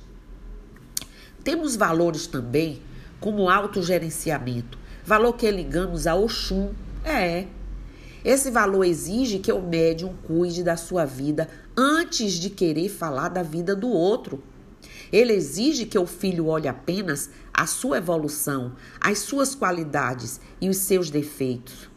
Temos 1.43 1.75
valores 1.75 2.27
também 2.27 2.81
como 3.19 3.49
autogerenciamento, 3.49 4.77
valor 5.03 5.33
que 5.33 5.49
ligamos 5.49 6.05
a 6.05 6.13
Oxum. 6.13 6.73
É. 7.03 7.47
Esse 8.23 8.49
valor 8.49 8.85
exige 8.85 9.39
que 9.39 9.51
o 9.51 9.61
médium 9.61 10.15
cuide 10.23 10.63
da 10.63 10.77
sua 10.77 11.05
vida 11.05 11.49
antes 11.75 12.33
de 12.33 12.49
querer 12.49 12.89
falar 12.89 13.29
da 13.29 13.43
vida 13.43 13.75
do 13.75 13.89
outro. 13.89 14.41
Ele 15.11 15.33
exige 15.33 15.85
que 15.85 15.97
o 15.97 16.05
filho 16.05 16.47
olhe 16.47 16.67
apenas 16.67 17.29
a 17.53 17.67
sua 17.67 17.97
evolução, 17.97 18.75
as 18.99 19.19
suas 19.19 19.53
qualidades 19.53 20.39
e 20.59 20.69
os 20.69 20.77
seus 20.77 21.09
defeitos. 21.09 21.89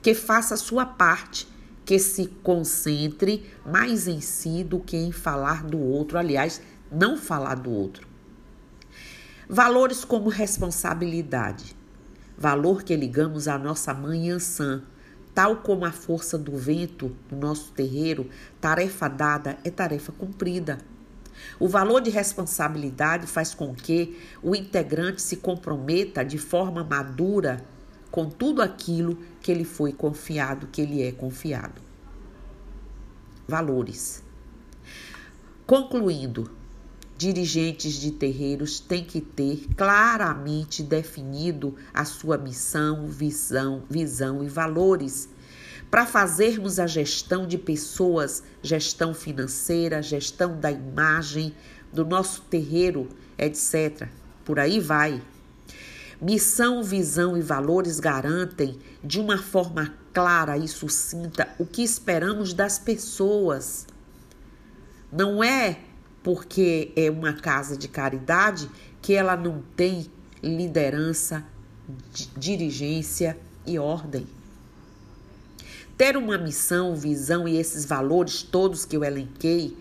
Que 0.00 0.14
faça 0.14 0.54
a 0.54 0.58
sua 0.58 0.84
parte, 0.84 1.48
que 1.84 1.98
se 1.98 2.26
concentre 2.42 3.50
mais 3.64 4.06
em 4.06 4.20
si 4.20 4.62
do 4.62 4.78
que 4.78 4.96
em 4.96 5.10
falar 5.10 5.64
do 5.64 5.80
outro, 5.80 6.18
aliás, 6.18 6.60
não 6.90 7.16
falar 7.16 7.56
do 7.56 7.70
outro. 7.70 8.06
Valores 9.48 10.04
como 10.04 10.28
responsabilidade, 10.28 11.76
valor 12.38 12.82
que 12.82 12.94
ligamos 12.94 13.48
à 13.48 13.58
nossa 13.58 13.92
mãe 13.92 14.30
Ansan, 14.30 14.82
tal 15.34 15.56
como 15.56 15.84
a 15.84 15.92
força 15.92 16.36
do 16.36 16.56
vento 16.56 17.14
no 17.30 17.38
nosso 17.38 17.72
terreiro, 17.72 18.28
tarefa 18.60 19.08
dada 19.08 19.58
é 19.64 19.70
tarefa 19.70 20.12
cumprida. 20.12 20.78
O 21.58 21.68
valor 21.68 22.00
de 22.00 22.10
responsabilidade 22.10 23.26
faz 23.26 23.54
com 23.54 23.74
que 23.74 24.18
o 24.42 24.54
integrante 24.54 25.22
se 25.22 25.36
comprometa 25.36 26.24
de 26.24 26.38
forma 26.38 26.84
madura 26.84 27.64
com 28.10 28.28
tudo 28.28 28.60
aquilo 28.60 29.18
que 29.40 29.50
ele 29.50 29.64
foi 29.64 29.92
confiado, 29.92 30.68
que 30.70 30.82
ele 30.82 31.02
é 31.02 31.10
confiado. 31.10 31.80
Valores. 33.48 34.22
Concluindo, 35.66 36.50
dirigentes 37.22 37.92
de 37.94 38.10
terreiros 38.10 38.80
têm 38.80 39.04
que 39.04 39.20
ter 39.20 39.68
claramente 39.76 40.82
definido 40.82 41.76
a 41.94 42.04
sua 42.04 42.36
missão, 42.36 43.06
visão, 43.06 43.84
visão 43.88 44.42
e 44.42 44.48
valores 44.48 45.28
para 45.88 46.04
fazermos 46.04 46.80
a 46.80 46.86
gestão 46.88 47.46
de 47.46 47.56
pessoas, 47.56 48.42
gestão 48.60 49.14
financeira, 49.14 50.02
gestão 50.02 50.58
da 50.58 50.72
imagem 50.72 51.54
do 51.92 52.04
nosso 52.04 52.42
terreiro, 52.42 53.08
etc. 53.38 54.08
Por 54.44 54.58
aí 54.58 54.80
vai. 54.80 55.22
Missão, 56.20 56.82
visão 56.82 57.36
e 57.36 57.40
valores 57.40 58.00
garantem 58.00 58.80
de 59.04 59.20
uma 59.20 59.38
forma 59.38 59.94
clara 60.12 60.58
e 60.58 60.66
sucinta 60.66 61.48
o 61.56 61.64
que 61.64 61.84
esperamos 61.84 62.52
das 62.52 62.80
pessoas. 62.80 63.86
Não 65.12 65.44
é 65.44 65.78
porque 66.22 66.92
é 66.94 67.10
uma 67.10 67.32
casa 67.32 67.76
de 67.76 67.88
caridade 67.88 68.70
que 69.00 69.14
ela 69.14 69.36
não 69.36 69.62
tem 69.76 70.10
liderança, 70.42 71.44
dirigência 72.36 73.36
e 73.66 73.78
ordem. 73.78 74.26
Ter 75.96 76.16
uma 76.16 76.38
missão, 76.38 76.96
visão 76.96 77.46
e 77.46 77.56
esses 77.56 77.84
valores 77.84 78.42
todos 78.42 78.84
que 78.84 78.96
eu 78.96 79.04
elenquei 79.04 79.76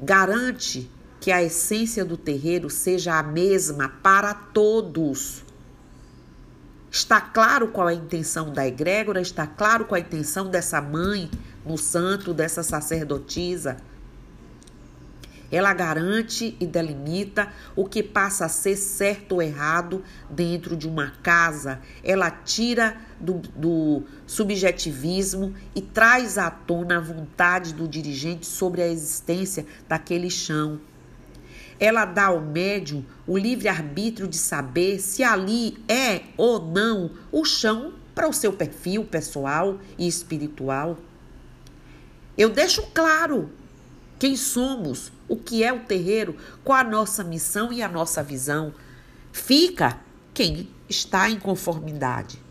garante 0.00 0.90
que 1.20 1.32
a 1.32 1.42
essência 1.42 2.04
do 2.04 2.16
terreiro 2.16 2.70
seja 2.70 3.18
a 3.18 3.22
mesma 3.22 3.88
para 3.88 4.32
todos. 4.32 5.42
Está 6.90 7.20
claro 7.20 7.68
qual 7.68 7.88
é 7.88 7.92
a 7.92 7.96
intenção 7.96 8.52
da 8.52 8.66
egrégora, 8.66 9.20
está 9.20 9.46
claro 9.46 9.84
qual 9.84 9.98
é 9.98 10.02
a 10.02 10.06
intenção 10.06 10.48
dessa 10.48 10.80
mãe 10.80 11.30
no 11.66 11.76
santo, 11.76 12.32
dessa 12.32 12.62
sacerdotisa. 12.62 13.76
Ela 15.50 15.72
garante 15.72 16.56
e 16.60 16.66
delimita 16.66 17.48
o 17.74 17.86
que 17.86 18.02
passa 18.02 18.44
a 18.44 18.48
ser 18.48 18.76
certo 18.76 19.32
ou 19.32 19.42
errado 19.42 20.04
dentro 20.28 20.76
de 20.76 20.86
uma 20.86 21.12
casa. 21.22 21.80
Ela 22.04 22.30
tira 22.30 22.96
do, 23.18 23.34
do, 23.56 24.02
subjetivismo 24.26 25.54
e 25.74 25.80
traz 25.80 26.36
à 26.36 26.50
tona 26.50 26.98
a 26.98 27.00
vontade 27.00 27.72
do 27.72 27.88
dirigente 27.88 28.46
sobre 28.46 28.82
a 28.82 28.88
existência 28.88 29.64
daquele 29.88 30.28
chão. 30.28 30.78
Ela 31.80 32.04
dá 32.04 32.26
ao 32.26 32.40
médium 32.40 33.04
o 33.26 33.38
livre-arbítrio 33.38 34.26
de 34.26 34.36
saber 34.36 34.98
se 35.00 35.22
ali 35.22 35.78
é 35.88 36.22
ou 36.36 36.60
não 36.60 37.10
o 37.30 37.44
chão 37.44 37.94
para 38.14 38.28
o 38.28 38.32
seu 38.32 38.52
perfil 38.52 39.04
pessoal 39.04 39.78
e 39.96 40.08
espiritual. 40.08 40.98
Eu 42.36 42.50
deixo 42.50 42.82
claro 42.92 43.50
quem 44.18 44.36
somos, 44.36 45.12
o 45.28 45.36
que 45.36 45.62
é 45.62 45.72
o 45.72 45.80
terreiro, 45.80 46.36
qual 46.64 46.78
a 46.78 46.84
nossa 46.84 47.22
missão 47.22 47.72
e 47.72 47.82
a 47.82 47.88
nossa 47.88 48.22
visão. 48.22 48.72
Fica 49.30 49.98
quem 50.32 50.68
está 50.88 51.28
em 51.28 51.38
conformidade. 51.38 52.42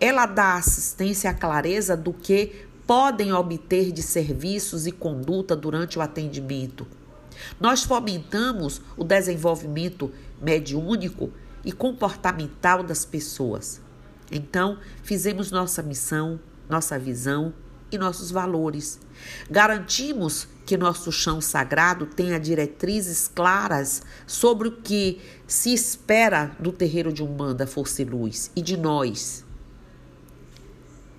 Ela 0.00 0.26
dá 0.26 0.54
assistência 0.54 1.30
à 1.30 1.34
clareza 1.34 1.96
do 1.96 2.12
que 2.12 2.66
podem 2.86 3.32
obter 3.32 3.92
de 3.92 4.02
serviços 4.02 4.86
e 4.86 4.92
conduta 4.92 5.56
durante 5.56 5.98
o 5.98 6.02
atendimento. 6.02 6.86
Nós 7.60 7.82
fomentamos 7.82 8.80
o 8.96 9.04
desenvolvimento 9.04 10.12
mediúnico 10.40 11.30
e 11.64 11.72
comportamental 11.72 12.82
das 12.82 13.04
pessoas. 13.04 13.80
Então, 14.30 14.78
fizemos 15.02 15.50
nossa 15.50 15.82
missão, 15.82 16.40
nossa 16.68 16.98
visão 16.98 17.52
e 17.90 17.98
nossos 17.98 18.30
valores. 18.30 18.98
Garantimos 19.50 20.48
que 20.64 20.76
nosso 20.76 21.12
chão 21.12 21.40
sagrado 21.40 22.06
tenha 22.06 22.40
diretrizes 22.40 23.28
claras 23.28 24.02
sobre 24.26 24.68
o 24.68 24.72
que 24.72 25.20
se 25.46 25.72
espera 25.72 26.56
do 26.58 26.72
terreiro 26.72 27.12
de 27.12 27.22
Umbanda 27.22 27.66
Força 27.66 28.02
e 28.02 28.04
Luz 28.04 28.50
e 28.56 28.60
de 28.60 28.76
nós. 28.76 29.44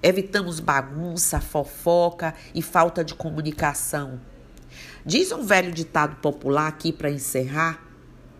Evitamos 0.03 0.59
bagunça, 0.59 1.39
fofoca 1.39 2.35
e 2.53 2.61
falta 2.61 3.03
de 3.03 3.15
comunicação. 3.15 4.19
Diz 5.05 5.31
um 5.31 5.43
velho 5.43 5.71
ditado 5.71 6.17
popular 6.17 6.67
aqui 6.67 6.91
para 6.91 7.09
encerrar: 7.09 7.83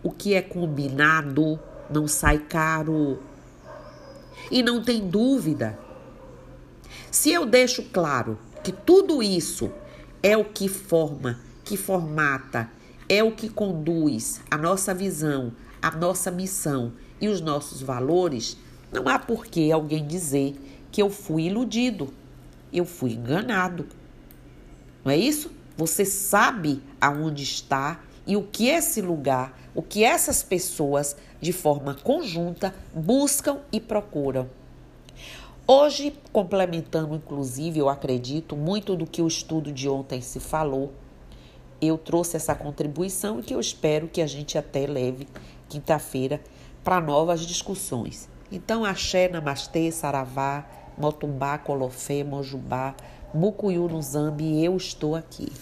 o 0.02 0.10
que 0.12 0.34
é 0.34 0.42
combinado 0.42 1.58
não 1.90 2.06
sai 2.06 2.38
caro. 2.38 3.22
E 4.50 4.62
não 4.62 4.82
tem 4.82 5.08
dúvida 5.08 5.78
se 7.10 7.32
eu 7.32 7.46
deixo 7.46 7.84
claro 7.84 8.38
que 8.62 8.70
tudo 8.70 9.22
isso 9.22 9.70
é 10.22 10.36
o 10.36 10.44
que 10.44 10.68
forma, 10.68 11.40
que 11.64 11.76
formata, 11.76 12.70
é 13.08 13.22
o 13.22 13.32
que 13.32 13.48
conduz 13.48 14.40
a 14.50 14.58
nossa 14.58 14.92
visão, 14.92 15.52
a 15.80 15.90
nossa 15.90 16.30
missão 16.30 16.92
e 17.20 17.28
os 17.28 17.40
nossos 17.40 17.80
valores, 17.80 18.56
não 18.92 19.08
há 19.08 19.18
por 19.18 19.46
que 19.46 19.72
alguém 19.72 20.06
dizer 20.06 20.54
que 20.92 21.00
eu 21.00 21.08
fui 21.08 21.44
iludido, 21.44 22.12
eu 22.72 22.84
fui 22.84 23.12
enganado. 23.12 23.86
Não 25.04 25.12
é 25.12 25.16
isso? 25.16 25.50
Você 25.76 26.04
sabe 26.04 26.82
aonde 27.00 27.42
está 27.42 28.00
e 28.26 28.36
o 28.36 28.42
que 28.42 28.68
esse 28.68 29.00
lugar, 29.00 29.58
o 29.74 29.82
que 29.82 30.04
essas 30.04 30.42
pessoas, 30.42 31.16
de 31.40 31.52
forma 31.52 31.94
conjunta, 31.94 32.74
buscam 32.94 33.60
e 33.72 33.80
procuram. 33.80 34.50
Hoje, 35.70 36.14
complementando 36.32 37.14
inclusive, 37.14 37.78
eu 37.78 37.90
acredito, 37.90 38.56
muito 38.56 38.96
do 38.96 39.06
que 39.06 39.20
o 39.20 39.28
estudo 39.28 39.70
de 39.70 39.86
ontem 39.86 40.22
se 40.22 40.40
falou, 40.40 40.94
eu 41.78 41.98
trouxe 41.98 42.36
essa 42.36 42.54
contribuição 42.54 43.38
e 43.38 43.42
que 43.42 43.52
eu 43.54 43.60
espero 43.60 44.08
que 44.08 44.22
a 44.22 44.26
gente 44.26 44.56
até 44.56 44.86
leve 44.86 45.28
quinta-feira 45.68 46.40
para 46.82 47.02
novas 47.02 47.42
discussões. 47.42 48.30
Então, 48.50 48.82
axé, 48.82 49.28
namastê, 49.28 49.92
saravá, 49.92 50.66
motumbá, 50.96 51.58
colofé, 51.58 52.24
mojubá, 52.24 52.94
mucuyu 53.34 53.88
no 53.88 54.00
zambi, 54.00 54.64
eu 54.64 54.74
estou 54.74 55.14
aqui. 55.14 55.52